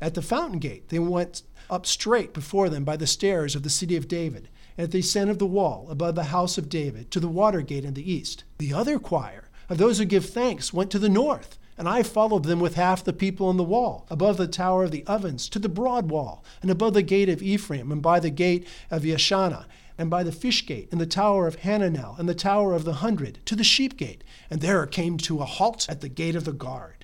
At 0.00 0.14
the 0.14 0.22
fountain 0.22 0.58
gate, 0.58 0.88
they 0.88 0.98
went 0.98 1.42
up 1.68 1.86
straight 1.86 2.32
before 2.32 2.68
them 2.68 2.84
by 2.84 2.96
the 2.96 3.06
stairs 3.06 3.54
of 3.54 3.62
the 3.62 3.70
city 3.70 3.96
of 3.96 4.08
David 4.08 4.48
and 4.76 4.84
at 4.84 4.92
the 4.92 5.00
ascent 5.00 5.30
of 5.30 5.38
the 5.38 5.46
wall 5.46 5.86
above 5.90 6.14
the 6.14 6.24
house 6.24 6.56
of 6.56 6.68
David 6.68 7.10
to 7.10 7.20
the 7.20 7.28
water 7.28 7.60
gate 7.60 7.84
in 7.84 7.94
the 7.94 8.10
east. 8.10 8.44
The 8.58 8.72
other 8.72 8.98
choir 8.98 9.50
of 9.68 9.78
those 9.78 9.98
who 9.98 10.04
give 10.06 10.24
thanks 10.26 10.72
went 10.72 10.90
to 10.92 10.98
the 10.98 11.08
north, 11.08 11.58
and 11.76 11.88
I 11.88 12.02
followed 12.02 12.44
them 12.44 12.60
with 12.60 12.74
half 12.76 13.04
the 13.04 13.12
people 13.12 13.46
on 13.48 13.56
the 13.56 13.62
wall, 13.62 14.06
above 14.10 14.36
the 14.36 14.48
tower 14.48 14.84
of 14.84 14.90
the 14.90 15.06
ovens, 15.06 15.48
to 15.50 15.58
the 15.58 15.68
broad 15.68 16.10
wall, 16.10 16.44
and 16.62 16.70
above 16.70 16.94
the 16.94 17.02
gate 17.02 17.28
of 17.28 17.42
Ephraim, 17.42 17.92
and 17.92 18.02
by 18.02 18.20
the 18.20 18.30
gate 18.30 18.66
of 18.90 19.02
Yeshana, 19.02 19.66
and 19.98 20.08
by 20.08 20.22
the 20.22 20.32
fish 20.32 20.66
gate, 20.66 20.88
and 20.90 21.00
the 21.00 21.06
tower 21.06 21.46
of 21.46 21.56
Hananel, 21.60 22.18
and 22.18 22.28
the 22.28 22.34
tower 22.34 22.74
of 22.74 22.84
the 22.84 22.94
hundred, 22.94 23.38
to 23.46 23.54
the 23.54 23.64
sheep 23.64 23.96
gate, 23.96 24.24
and 24.48 24.60
there 24.60 24.86
came 24.86 25.18
to 25.18 25.40
a 25.40 25.44
halt 25.44 25.86
at 25.88 26.00
the 26.00 26.08
gate 26.08 26.34
of 26.34 26.44
the 26.44 26.52
guard. 26.52 26.99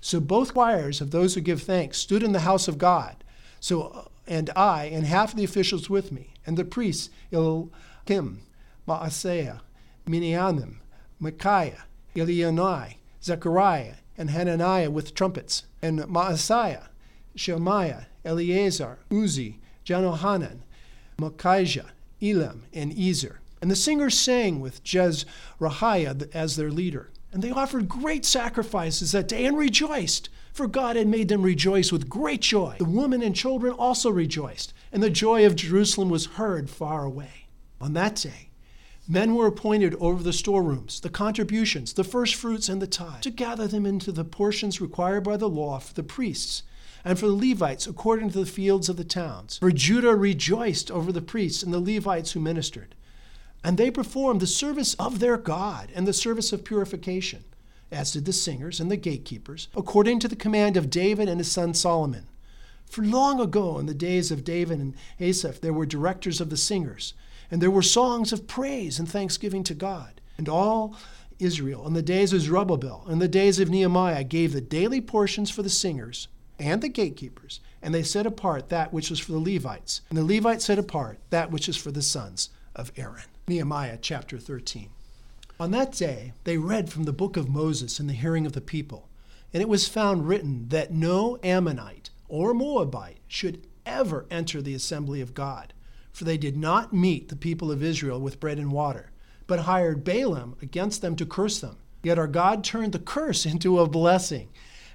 So 0.00 0.20
both 0.20 0.54
choirs 0.54 1.00
of 1.00 1.10
those 1.10 1.34
who 1.34 1.40
give 1.40 1.62
thanks 1.62 1.98
stood 1.98 2.22
in 2.22 2.32
the 2.32 2.40
house 2.40 2.68
of 2.68 2.78
God. 2.78 3.16
So 3.60 3.82
uh, 3.82 4.04
and 4.26 4.48
I 4.56 4.84
and 4.84 5.06
half 5.06 5.32
of 5.32 5.36
the 5.36 5.44
officials 5.44 5.90
with 5.90 6.12
me, 6.12 6.34
and 6.46 6.56
the 6.56 6.64
priests 6.64 7.10
Eliakim, 7.32 8.42
Maaseiah, 8.86 9.60
Miniamin, 10.06 10.76
Micaiah, 11.18 11.84
Elionai, 12.14 12.94
Zechariah, 13.22 13.96
and 14.16 14.30
Hananiah 14.30 14.90
with 14.90 15.14
trumpets, 15.14 15.64
and 15.82 15.98
Maaseiah, 16.00 16.88
Shemaiah, 17.34 18.06
Eleazar, 18.24 18.98
Uzzi, 19.10 19.58
Jehohanan, 19.84 20.62
Malchijah, 21.18 21.90
Elam, 22.22 22.64
and 22.72 22.96
Ezer. 22.98 23.40
And 23.60 23.70
the 23.70 23.76
singers 23.76 24.18
sang 24.18 24.60
with 24.60 24.82
Jezrahiah 24.84 26.30
as 26.34 26.56
their 26.56 26.70
leader. 26.70 27.10
And 27.32 27.42
they 27.42 27.50
offered 27.50 27.88
great 27.88 28.24
sacrifices 28.24 29.12
that 29.12 29.28
day 29.28 29.46
and 29.46 29.56
rejoiced, 29.56 30.28
for 30.52 30.66
God 30.66 30.96
had 30.96 31.06
made 31.06 31.28
them 31.28 31.42
rejoice 31.42 31.92
with 31.92 32.08
great 32.08 32.40
joy. 32.40 32.76
The 32.78 32.84
women 32.84 33.22
and 33.22 33.36
children 33.36 33.72
also 33.72 34.10
rejoiced, 34.10 34.72
and 34.90 35.02
the 35.02 35.10
joy 35.10 35.46
of 35.46 35.54
Jerusalem 35.54 36.08
was 36.08 36.26
heard 36.26 36.68
far 36.68 37.04
away. 37.04 37.46
On 37.80 37.92
that 37.92 38.16
day, 38.16 38.50
men 39.08 39.34
were 39.34 39.46
appointed 39.46 39.94
over 40.00 40.22
the 40.22 40.32
storerooms, 40.32 41.00
the 41.00 41.08
contributions, 41.08 41.92
the 41.92 42.04
first 42.04 42.34
fruits, 42.34 42.68
and 42.68 42.82
the 42.82 42.86
tithe, 42.86 43.22
to 43.22 43.30
gather 43.30 43.68
them 43.68 43.86
into 43.86 44.12
the 44.12 44.24
portions 44.24 44.80
required 44.80 45.24
by 45.24 45.36
the 45.36 45.48
law 45.48 45.78
for 45.78 45.94
the 45.94 46.02
priests 46.02 46.64
and 47.04 47.18
for 47.18 47.26
the 47.26 47.32
Levites 47.32 47.86
according 47.86 48.30
to 48.30 48.40
the 48.40 48.46
fields 48.46 48.88
of 48.88 48.96
the 48.96 49.04
towns. 49.04 49.58
For 49.58 49.70
Judah 49.70 50.14
rejoiced 50.14 50.90
over 50.90 51.12
the 51.12 51.22
priests 51.22 51.62
and 51.62 51.72
the 51.72 51.80
Levites 51.80 52.32
who 52.32 52.40
ministered. 52.40 52.94
And 53.62 53.76
they 53.76 53.90
performed 53.90 54.40
the 54.40 54.46
service 54.46 54.94
of 54.94 55.18
their 55.18 55.36
God 55.36 55.90
and 55.94 56.06
the 56.06 56.12
service 56.12 56.52
of 56.52 56.64
purification, 56.64 57.44
as 57.90 58.12
did 58.12 58.24
the 58.24 58.32
singers 58.32 58.80
and 58.80 58.90
the 58.90 58.96
gatekeepers, 58.96 59.68
according 59.76 60.20
to 60.20 60.28
the 60.28 60.36
command 60.36 60.76
of 60.76 60.90
David 60.90 61.28
and 61.28 61.38
his 61.38 61.52
son 61.52 61.74
Solomon. 61.74 62.26
For 62.86 63.04
long 63.04 63.40
ago, 63.40 63.78
in 63.78 63.86
the 63.86 63.94
days 63.94 64.30
of 64.30 64.44
David 64.44 64.80
and 64.80 64.94
Asaph, 65.20 65.60
there 65.60 65.72
were 65.72 65.86
directors 65.86 66.40
of 66.40 66.50
the 66.50 66.56
singers, 66.56 67.14
and 67.50 67.60
there 67.60 67.70
were 67.70 67.82
songs 67.82 68.32
of 68.32 68.48
praise 68.48 68.98
and 68.98 69.08
thanksgiving 69.08 69.62
to 69.64 69.74
God. 69.74 70.20
And 70.38 70.48
all 70.48 70.96
Israel, 71.38 71.86
in 71.86 71.92
the 71.92 72.02
days 72.02 72.32
of 72.32 72.40
Zerubbabel, 72.40 73.06
in 73.08 73.18
the 73.18 73.28
days 73.28 73.60
of 73.60 73.70
Nehemiah, 73.70 74.24
gave 74.24 74.52
the 74.52 74.60
daily 74.60 75.00
portions 75.00 75.50
for 75.50 75.62
the 75.62 75.70
singers 75.70 76.28
and 76.58 76.82
the 76.82 76.88
gatekeepers, 76.88 77.60
and 77.80 77.94
they 77.94 78.02
set 78.02 78.26
apart 78.26 78.68
that 78.68 78.92
which 78.92 79.08
was 79.08 79.18
for 79.18 79.32
the 79.32 79.38
Levites, 79.38 80.02
and 80.10 80.18
the 80.18 80.24
Levites 80.24 80.64
set 80.66 80.78
apart 80.78 81.18
that 81.30 81.50
which 81.50 81.68
is 81.68 81.76
for 81.76 81.90
the 81.90 82.02
sons 82.02 82.50
of 82.74 82.92
Aaron. 82.96 83.29
Nehemiah 83.48 83.98
chapter 84.00 84.38
13. 84.38 84.90
On 85.58 85.70
that 85.72 85.92
day, 85.92 86.32
they 86.44 86.56
read 86.56 86.90
from 86.90 87.04
the 87.04 87.12
book 87.12 87.36
of 87.36 87.48
Moses 87.48 88.00
in 88.00 88.06
the 88.06 88.12
hearing 88.12 88.46
of 88.46 88.52
the 88.52 88.60
people, 88.60 89.08
and 89.52 89.60
it 89.60 89.68
was 89.68 89.88
found 89.88 90.28
written 90.28 90.68
that 90.68 90.92
no 90.92 91.38
Ammonite 91.42 92.10
or 92.28 92.54
Moabite 92.54 93.18
should 93.28 93.66
ever 93.84 94.24
enter 94.30 94.62
the 94.62 94.74
assembly 94.74 95.20
of 95.20 95.34
God, 95.34 95.72
for 96.12 96.24
they 96.24 96.38
did 96.38 96.56
not 96.56 96.92
meet 96.92 97.28
the 97.28 97.36
people 97.36 97.70
of 97.70 97.82
Israel 97.82 98.20
with 98.20 98.40
bread 98.40 98.58
and 98.58 98.72
water, 98.72 99.10
but 99.46 99.60
hired 99.60 100.04
Balaam 100.04 100.56
against 100.62 101.02
them 101.02 101.16
to 101.16 101.26
curse 101.26 101.60
them. 101.60 101.76
Yet 102.02 102.18
our 102.18 102.28
God 102.28 102.64
turned 102.64 102.92
the 102.92 102.98
curse 102.98 103.44
into 103.52 103.78
a 103.80 103.88
blessing. 103.88 104.48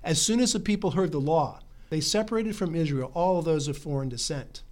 As 0.03 0.21
soon 0.21 0.39
as 0.39 0.53
the 0.53 0.59
people 0.59 0.91
heard 0.91 1.11
the 1.11 1.19
law, 1.19 1.59
they 1.89 2.01
separated 2.01 2.55
from 2.55 2.75
Israel 2.75 3.11
all 3.13 3.41
those 3.41 3.67
of 3.67 3.77
foreign 3.77 4.09
descent. 4.09 4.63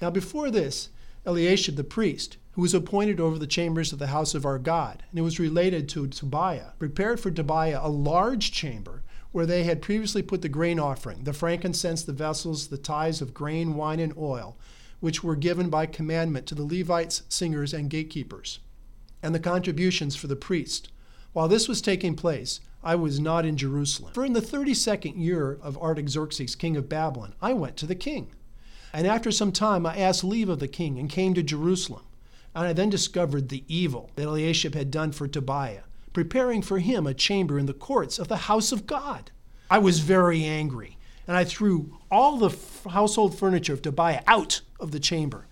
Now, 0.00 0.10
before 0.10 0.50
this, 0.50 0.88
Eliashib 1.24 1.76
the 1.76 1.84
priest, 1.84 2.36
who 2.52 2.62
was 2.62 2.74
appointed 2.74 3.20
over 3.20 3.38
the 3.38 3.46
chambers 3.46 3.92
of 3.92 3.98
the 3.98 4.08
house 4.08 4.34
of 4.34 4.44
our 4.44 4.58
God, 4.58 5.04
and 5.10 5.18
it 5.18 5.22
was 5.22 5.38
related 5.38 5.88
to 5.90 6.06
Tobiah, 6.06 6.72
prepared 6.78 7.20
for 7.20 7.30
Tobiah 7.30 7.80
a 7.82 7.88
large 7.88 8.50
chamber 8.50 9.02
where 9.30 9.46
they 9.46 9.64
had 9.64 9.80
previously 9.80 10.20
put 10.20 10.42
the 10.42 10.48
grain 10.48 10.78
offering, 10.78 11.24
the 11.24 11.32
frankincense, 11.32 12.02
the 12.02 12.12
vessels, 12.12 12.68
the 12.68 12.76
tithes 12.76 13.22
of 13.22 13.32
grain, 13.32 13.74
wine, 13.74 14.00
and 14.00 14.12
oil, 14.18 14.58
which 15.00 15.24
were 15.24 15.36
given 15.36 15.70
by 15.70 15.86
commandment 15.86 16.46
to 16.46 16.54
the 16.54 16.64
Levites, 16.64 17.22
singers, 17.28 17.72
and 17.72 17.88
gatekeepers, 17.88 18.58
and 19.22 19.34
the 19.34 19.40
contributions 19.40 20.14
for 20.14 20.26
the 20.26 20.36
priest. 20.36 20.90
While 21.32 21.48
this 21.48 21.68
was 21.68 21.80
taking 21.80 22.14
place, 22.14 22.60
I 22.84 22.94
was 22.96 23.18
not 23.18 23.46
in 23.46 23.56
Jerusalem. 23.56 24.12
For 24.12 24.24
in 24.24 24.32
the 24.32 24.42
thirty 24.42 24.74
second 24.74 25.16
year 25.16 25.58
of 25.62 25.78
Artaxerxes, 25.78 26.54
king 26.56 26.76
of 26.76 26.88
Babylon, 26.88 27.34
I 27.40 27.52
went 27.52 27.76
to 27.78 27.86
the 27.86 27.94
king. 27.94 28.32
And 28.92 29.06
after 29.06 29.30
some 29.30 29.52
time 29.52 29.86
I 29.86 29.96
asked 29.96 30.24
leave 30.24 30.48
of 30.48 30.58
the 30.58 30.68
king 30.68 30.98
and 30.98 31.08
came 31.08 31.34
to 31.34 31.42
Jerusalem. 31.42 32.02
And 32.54 32.66
I 32.66 32.72
then 32.72 32.90
discovered 32.90 33.48
the 33.48 33.64
evil 33.66 34.10
that 34.14 34.26
Eliashib 34.26 34.74
had 34.74 34.90
done 34.90 35.12
for 35.12 35.26
Tobiah, 35.26 35.84
preparing 36.12 36.60
for 36.60 36.78
him 36.78 37.06
a 37.06 37.14
chamber 37.14 37.58
in 37.58 37.66
the 37.66 37.72
courts 37.72 38.18
of 38.18 38.28
the 38.28 38.36
house 38.36 38.72
of 38.72 38.86
God. 38.86 39.30
I 39.70 39.78
was 39.78 40.00
very 40.00 40.44
angry, 40.44 40.98
and 41.26 41.34
I 41.34 41.44
threw 41.44 41.98
all 42.10 42.36
the 42.36 42.54
household 42.90 43.38
furniture 43.38 43.72
of 43.72 43.80
Tobiah 43.80 44.22
out 44.26 44.60
of 44.78 44.90
the 44.90 45.00
chamber. 45.00 45.46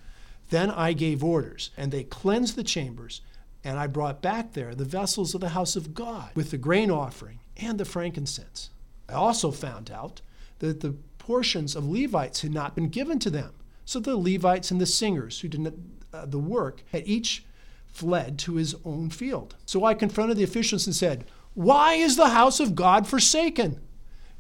Then 0.50 0.70
I 0.70 0.92
gave 0.92 1.24
orders, 1.24 1.70
and 1.76 1.90
they 1.90 2.04
cleansed 2.04 2.56
the 2.56 2.64
chambers, 2.64 3.22
and 3.64 3.78
I 3.78 3.86
brought 3.86 4.20
back 4.20 4.52
there 4.52 4.74
the 4.74 4.84
vessels 4.84 5.34
of 5.34 5.40
the 5.40 5.50
house 5.50 5.76
of 5.76 5.94
God 5.94 6.32
with 6.34 6.50
the 6.50 6.58
grain 6.58 6.90
offering 6.90 7.40
and 7.56 7.78
the 7.78 7.84
frankincense. 7.86 8.68
I 9.08 9.14
also 9.14 9.50
found 9.50 9.90
out 9.90 10.20
that 10.58 10.80
the 10.80 10.96
portions 11.30 11.76
of 11.76 11.88
Levites 11.88 12.40
had 12.40 12.52
not 12.52 12.74
been 12.74 12.88
given 12.88 13.16
to 13.20 13.30
them. 13.30 13.52
So 13.84 14.00
the 14.00 14.16
Levites 14.16 14.72
and 14.72 14.80
the 14.80 14.84
singers 14.84 15.38
who 15.38 15.46
did 15.46 15.72
uh, 16.12 16.26
the 16.26 16.40
work 16.40 16.82
had 16.90 17.06
each 17.06 17.44
fled 17.86 18.36
to 18.40 18.56
his 18.56 18.74
own 18.84 19.10
field. 19.10 19.54
So 19.64 19.84
I 19.84 19.94
confronted 19.94 20.38
the 20.38 20.42
officials 20.42 20.88
and 20.88 20.96
said, 20.96 21.24
Why 21.54 21.94
is 21.94 22.16
the 22.16 22.30
house 22.30 22.58
of 22.58 22.74
God 22.74 23.06
forsaken? 23.06 23.78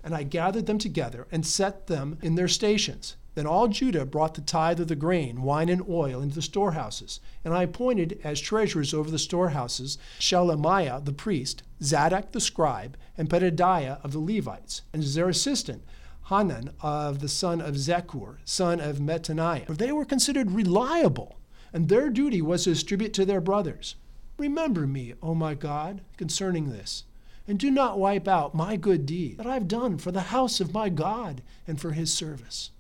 And 0.02 0.16
I 0.16 0.24
gathered 0.24 0.66
them 0.66 0.78
together 0.78 1.28
and 1.30 1.46
set 1.46 1.86
them 1.86 2.18
in 2.22 2.34
their 2.34 2.48
stations. 2.48 3.14
Then 3.36 3.46
all 3.46 3.68
Judah 3.68 4.04
brought 4.04 4.34
the 4.34 4.40
tithe 4.40 4.80
of 4.80 4.88
the 4.88 4.96
grain, 4.96 5.42
wine, 5.42 5.68
and 5.68 5.88
oil 5.88 6.20
into 6.20 6.34
the 6.34 6.42
storehouses. 6.42 7.20
And 7.44 7.54
I 7.54 7.62
appointed 7.62 8.18
as 8.24 8.40
treasurers 8.40 8.92
over 8.92 9.12
the 9.12 9.18
storehouses 9.20 9.96
Shelemiah 10.18 11.04
the 11.04 11.12
priest, 11.12 11.62
Zadok 11.80 12.32
the 12.32 12.40
scribe, 12.40 12.96
and 13.16 13.30
Pedadiah 13.30 14.00
of 14.02 14.10
the 14.10 14.18
Levites, 14.18 14.82
and 14.92 15.04
as 15.04 15.14
their 15.14 15.28
assistant, 15.28 15.84
Hanan 16.30 16.70
of 16.80 17.18
the 17.18 17.28
son 17.28 17.60
of 17.60 17.74
Zaccur, 17.74 18.36
son 18.44 18.78
of 18.78 19.00
Mattaniah. 19.00 19.66
For 19.66 19.74
they 19.74 19.90
were 19.90 20.04
considered 20.04 20.52
reliable, 20.52 21.40
and 21.72 21.88
their 21.88 22.08
duty 22.08 22.40
was 22.40 22.64
to 22.64 22.70
distribute 22.70 23.12
to 23.14 23.24
their 23.24 23.40
brothers. 23.40 23.96
Remember 24.38 24.86
me, 24.86 25.14
O 25.22 25.34
my 25.34 25.54
God, 25.54 26.02
concerning 26.16 26.70
this, 26.70 27.02
and 27.48 27.58
do 27.58 27.68
not 27.68 27.98
wipe 27.98 28.28
out 28.28 28.54
my 28.54 28.76
good 28.76 29.06
deed 29.06 29.38
that 29.38 29.46
I've 29.46 29.66
done 29.66 29.98
for 29.98 30.12
the 30.12 30.30
house 30.30 30.60
of 30.60 30.72
my 30.72 30.88
God 30.88 31.42
and 31.66 31.80
for 31.80 31.90
his 31.90 32.14
service. 32.14 32.70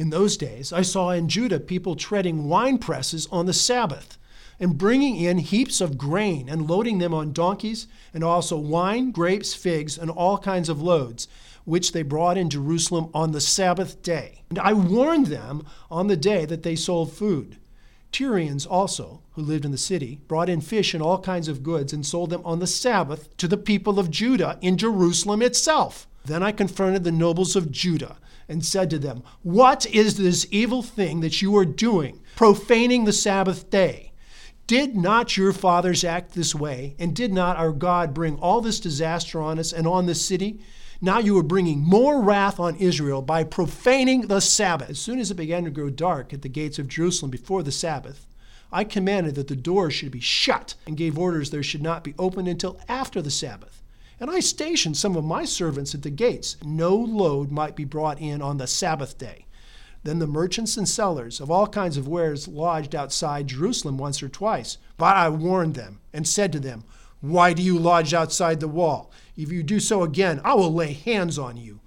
In 0.00 0.10
those 0.10 0.36
days, 0.36 0.72
I 0.72 0.82
saw 0.82 1.10
in 1.10 1.28
Judah 1.28 1.60
people 1.60 1.94
treading 1.94 2.48
wine 2.48 2.78
presses 2.78 3.28
on 3.30 3.46
the 3.46 3.52
Sabbath 3.52 4.18
and 4.58 4.78
bringing 4.78 5.16
in 5.16 5.38
heaps 5.38 5.80
of 5.80 5.98
grain 5.98 6.48
and 6.48 6.68
loading 6.68 6.98
them 6.98 7.14
on 7.14 7.32
donkeys, 7.32 7.86
and 8.14 8.24
also 8.24 8.56
wine, 8.56 9.10
grapes, 9.10 9.54
figs, 9.54 9.98
and 9.98 10.10
all 10.10 10.38
kinds 10.38 10.68
of 10.68 10.80
loads, 10.80 11.28
which 11.66 11.92
they 11.92 12.02
brought 12.02 12.38
in 12.38 12.48
Jerusalem 12.48 13.10
on 13.12 13.32
the 13.32 13.40
Sabbath 13.40 14.00
day. 14.00 14.44
And 14.48 14.58
I 14.58 14.72
warned 14.72 15.26
them 15.26 15.66
on 15.90 16.06
the 16.06 16.16
day 16.16 16.46
that 16.46 16.62
they 16.62 16.76
sold 16.76 17.12
food. 17.12 17.58
Tyrians 18.12 18.64
also, 18.64 19.20
who 19.32 19.42
lived 19.42 19.66
in 19.66 19.72
the 19.72 19.76
city, 19.76 20.20
brought 20.28 20.48
in 20.48 20.62
fish 20.62 20.94
and 20.94 21.02
all 21.02 21.20
kinds 21.20 21.48
of 21.48 21.62
goods 21.62 21.92
and 21.92 22.06
sold 22.06 22.30
them 22.30 22.40
on 22.44 22.60
the 22.60 22.66
Sabbath 22.66 23.36
to 23.36 23.48
the 23.48 23.58
people 23.58 23.98
of 23.98 24.10
Judah 24.10 24.58
in 24.62 24.78
Jerusalem 24.78 25.42
itself. 25.42 26.06
Then 26.24 26.42
I 26.42 26.52
confronted 26.52 27.04
the 27.04 27.12
nobles 27.12 27.56
of 27.56 27.70
Judah 27.70 28.16
and 28.48 28.64
said 28.64 28.88
to 28.90 28.98
them, 28.98 29.22
What 29.42 29.86
is 29.86 30.16
this 30.16 30.46
evil 30.50 30.82
thing 30.82 31.20
that 31.20 31.42
you 31.42 31.54
are 31.56 31.64
doing, 31.64 32.22
profaning 32.36 33.04
the 33.04 33.12
Sabbath 33.12 33.70
day? 33.70 34.12
Did 34.66 34.96
not 34.96 35.36
your 35.36 35.52
fathers 35.52 36.02
act 36.02 36.32
this 36.32 36.52
way? 36.52 36.96
And 36.98 37.14
did 37.14 37.32
not 37.32 37.56
our 37.56 37.70
God 37.70 38.12
bring 38.12 38.36
all 38.38 38.60
this 38.60 38.80
disaster 38.80 39.40
on 39.40 39.60
us 39.60 39.72
and 39.72 39.86
on 39.86 40.06
this 40.06 40.26
city? 40.26 40.60
Now 41.00 41.20
you 41.20 41.38
are 41.38 41.44
bringing 41.44 41.84
more 41.84 42.20
wrath 42.20 42.58
on 42.58 42.74
Israel 42.76 43.22
by 43.22 43.44
profaning 43.44 44.22
the 44.22 44.40
Sabbath. 44.40 44.90
As 44.90 44.98
soon 44.98 45.20
as 45.20 45.30
it 45.30 45.36
began 45.36 45.64
to 45.64 45.70
grow 45.70 45.88
dark 45.88 46.32
at 46.32 46.42
the 46.42 46.48
gates 46.48 46.80
of 46.80 46.88
Jerusalem 46.88 47.30
before 47.30 47.62
the 47.62 47.70
Sabbath, 47.70 48.26
I 48.72 48.82
commanded 48.82 49.36
that 49.36 49.46
the 49.46 49.54
doors 49.54 49.94
should 49.94 50.10
be 50.10 50.18
shut 50.18 50.74
and 50.84 50.96
gave 50.96 51.16
orders 51.16 51.50
there 51.50 51.62
should 51.62 51.82
not 51.82 52.02
be 52.02 52.14
opened 52.18 52.48
until 52.48 52.80
after 52.88 53.22
the 53.22 53.30
Sabbath. 53.30 53.80
And 54.18 54.28
I 54.30 54.40
stationed 54.40 54.96
some 54.96 55.14
of 55.14 55.24
my 55.24 55.44
servants 55.44 55.94
at 55.94 56.02
the 56.02 56.10
gates. 56.10 56.56
No 56.64 56.96
load 56.96 57.52
might 57.52 57.76
be 57.76 57.84
brought 57.84 58.20
in 58.20 58.42
on 58.42 58.56
the 58.56 58.66
Sabbath 58.66 59.16
day. 59.16 59.45
Then 60.06 60.20
the 60.20 60.28
merchants 60.28 60.76
and 60.76 60.88
sellers 60.88 61.40
of 61.40 61.50
all 61.50 61.66
kinds 61.66 61.96
of 61.96 62.06
wares 62.06 62.46
lodged 62.46 62.94
outside 62.94 63.48
Jerusalem 63.48 63.98
once 63.98 64.22
or 64.22 64.28
twice. 64.28 64.78
But 64.96 65.16
I 65.16 65.28
warned 65.28 65.74
them 65.74 65.98
and 66.12 66.28
said 66.28 66.52
to 66.52 66.60
them, 66.60 66.84
Why 67.20 67.52
do 67.52 67.60
you 67.60 67.76
lodge 67.76 68.14
outside 68.14 68.60
the 68.60 68.68
wall? 68.68 69.10
If 69.36 69.50
you 69.50 69.64
do 69.64 69.80
so 69.80 70.04
again, 70.04 70.40
I 70.44 70.54
will 70.54 70.72
lay 70.72 70.92
hands 70.92 71.40
on 71.40 71.56
you. 71.56 71.80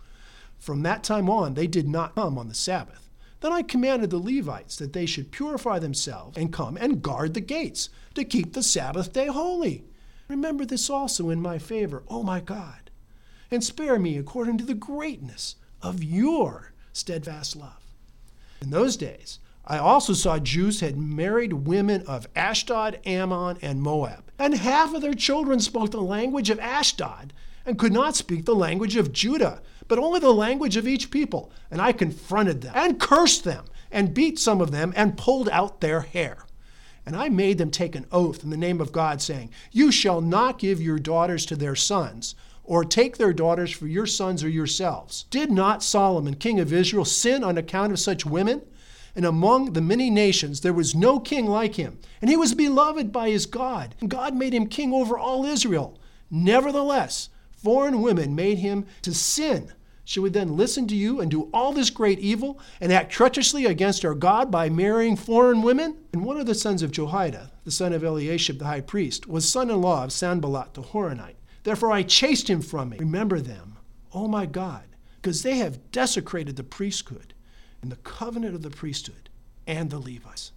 From 0.57 0.83
that 0.83 1.01
time 1.01 1.29
on, 1.29 1.53
they 1.53 1.65
did 1.65 1.87
not 1.87 2.15
come 2.15 2.37
on 2.37 2.49
the 2.49 2.53
Sabbath. 2.53 3.09
Then 3.39 3.53
I 3.53 3.61
commanded 3.61 4.09
the 4.09 4.17
Levites 4.17 4.75
that 4.75 4.91
they 4.91 5.05
should 5.05 5.31
purify 5.31 5.79
themselves 5.79 6.37
and 6.37 6.51
come 6.51 6.75
and 6.75 7.01
guard 7.01 7.35
the 7.35 7.39
gates 7.39 7.87
to 8.15 8.25
keep 8.25 8.51
the 8.51 8.63
Sabbath 8.63 9.13
day 9.13 9.27
holy. 9.27 9.85
Remember 10.27 10.65
this 10.65 10.89
also 10.89 11.29
in 11.29 11.41
my 11.41 11.57
favor, 11.57 12.03
O 12.09 12.21
my 12.23 12.41
God, 12.41 12.91
and 13.49 13.63
spare 13.63 13.97
me 13.97 14.17
according 14.17 14.57
to 14.57 14.65
the 14.65 14.73
greatness 14.73 15.55
of 15.81 16.03
your 16.03 16.73
steadfast 16.91 17.55
love. 17.55 17.88
In 18.61 18.71
those 18.71 18.97
days, 18.97 19.39
I 19.65 19.77
also 19.77 20.13
saw 20.13 20.39
Jews 20.39 20.79
had 20.79 20.97
married 20.97 21.53
women 21.53 22.01
of 22.07 22.27
Ashdod, 22.35 22.99
Ammon, 23.05 23.57
and 23.61 23.81
Moab, 23.81 24.31
and 24.39 24.55
half 24.55 24.93
of 24.93 25.01
their 25.01 25.13
children 25.13 25.59
spoke 25.59 25.91
the 25.91 26.01
language 26.01 26.49
of 26.49 26.59
Ashdod 26.59 27.33
and 27.65 27.77
could 27.77 27.93
not 27.93 28.15
speak 28.15 28.45
the 28.45 28.55
language 28.55 28.95
of 28.95 29.13
Judah, 29.13 29.61
but 29.87 29.99
only 29.99 30.19
the 30.19 30.33
language 30.33 30.75
of 30.75 30.87
each 30.87 31.11
people. 31.11 31.51
And 31.69 31.81
I 31.81 31.91
confronted 31.91 32.61
them 32.61 32.73
and 32.75 32.99
cursed 32.99 33.43
them 33.43 33.65
and 33.91 34.13
beat 34.13 34.39
some 34.39 34.59
of 34.59 34.71
them 34.71 34.93
and 34.95 35.17
pulled 35.17 35.49
out 35.49 35.81
their 35.81 36.01
hair. 36.01 36.45
And 37.05 37.15
I 37.15 37.29
made 37.29 37.57
them 37.57 37.71
take 37.71 37.95
an 37.95 38.05
oath 38.11 38.43
in 38.43 38.49
the 38.49 38.57
name 38.57 38.81
of 38.81 38.91
God, 38.91 39.21
saying, 39.21 39.51
You 39.71 39.91
shall 39.91 40.21
not 40.21 40.59
give 40.59 40.81
your 40.81 40.99
daughters 40.99 41.45
to 41.47 41.55
their 41.55 41.75
sons, 41.75 42.35
or 42.69 42.85
take 42.85 43.17
their 43.17 43.33
daughters 43.33 43.71
for 43.71 43.87
your 43.87 44.05
sons 44.05 44.43
or 44.43 44.47
yourselves. 44.47 45.25
Did 45.31 45.51
not 45.51 45.83
Solomon, 45.83 46.35
king 46.35 46.59
of 46.59 46.71
Israel, 46.71 47.03
sin 47.03 47.43
on 47.43 47.57
account 47.57 47.91
of 47.91 47.99
such 47.99 48.27
women? 48.27 48.61
And 49.15 49.25
among 49.25 49.73
the 49.73 49.81
many 49.81 50.11
nations 50.11 50.61
there 50.61 50.71
was 50.71 50.93
no 50.93 51.19
king 51.19 51.47
like 51.47 51.75
him, 51.75 51.97
and 52.21 52.29
he 52.29 52.37
was 52.37 52.53
beloved 52.53 53.11
by 53.11 53.31
his 53.31 53.47
God, 53.47 53.95
and 53.99 54.07
God 54.07 54.35
made 54.35 54.53
him 54.53 54.67
king 54.67 54.93
over 54.93 55.17
all 55.17 55.45
Israel. 55.45 55.99
Nevertheless, 56.29 57.29
foreign 57.51 58.03
women 58.03 58.35
made 58.35 58.59
him 58.59 58.85
to 59.01 59.15
sin 59.15 59.73
should 60.09 60.23
we 60.23 60.31
then 60.31 60.57
listen 60.57 60.87
to 60.87 60.95
you 60.95 61.21
and 61.21 61.29
do 61.29 61.51
all 61.53 61.71
this 61.71 61.91
great 61.91 62.17
evil 62.17 62.59
and 62.81 62.91
act 62.91 63.11
treacherously 63.11 63.65
against 63.65 64.03
our 64.03 64.15
God 64.15 64.49
by 64.49 64.67
marrying 64.67 65.15
foreign 65.15 65.61
women? 65.61 65.97
And 66.11 66.25
one 66.25 66.39
of 66.39 66.47
the 66.47 66.55
sons 66.55 66.81
of 66.81 66.89
Jehoiada, 66.91 67.51
the 67.63 67.69
son 67.69 67.93
of 67.93 68.03
Eliashib 68.03 68.57
the 68.57 68.65
high 68.65 68.81
priest, 68.81 69.27
was 69.27 69.47
son 69.47 69.69
in 69.69 69.79
law 69.79 70.03
of 70.03 70.11
Sanballat 70.11 70.73
the 70.73 70.81
Horonite. 70.81 71.35
Therefore 71.63 71.91
I 71.91 72.03
chased 72.03 72.49
him 72.49 72.61
from 72.61 72.89
me. 72.89 72.97
Remember 72.97 73.39
them, 73.39 73.77
O 74.13 74.27
my 74.27 74.45
God, 74.45 74.83
because 75.15 75.43
they 75.43 75.57
have 75.57 75.91
desecrated 75.91 76.55
the 76.55 76.63
priesthood 76.63 77.33
and 77.81 77.91
the 77.91 77.97
covenant 77.97 78.55
of 78.55 78.61
the 78.61 78.69
priesthood 78.69 79.29
and 79.67 79.89
the 79.89 79.99
Levites. 79.99 80.51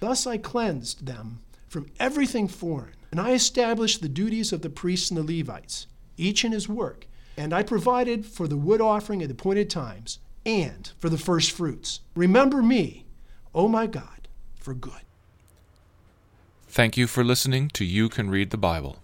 Thus 0.00 0.26
I 0.26 0.38
cleansed 0.38 1.06
them 1.06 1.40
from 1.68 1.86
everything 1.98 2.48
foreign, 2.48 2.94
and 3.10 3.20
I 3.20 3.32
established 3.32 4.00
the 4.00 4.08
duties 4.08 4.52
of 4.52 4.62
the 4.62 4.70
priests 4.70 5.10
and 5.10 5.18
the 5.18 5.38
Levites, 5.38 5.86
each 6.16 6.44
in 6.44 6.52
his 6.52 6.68
work 6.68 7.06
and 7.36 7.52
I 7.52 7.62
provided 7.62 8.24
for 8.24 8.46
the 8.46 8.56
wood 8.56 8.80
offering 8.80 9.22
at 9.22 9.30
appointed 9.30 9.70
times 9.70 10.18
and 10.46 10.90
for 10.98 11.08
the 11.08 11.18
first 11.18 11.50
fruits. 11.50 12.00
Remember 12.14 12.62
me, 12.62 13.06
O 13.54 13.68
my 13.68 13.86
God, 13.86 14.28
for 14.56 14.74
good. 14.74 14.92
Thank 16.68 16.96
you 16.96 17.06
for 17.06 17.22
listening 17.24 17.68
to 17.70 17.84
You 17.84 18.08
Can 18.08 18.30
Read 18.30 18.50
the 18.50 18.56
Bible. 18.56 18.98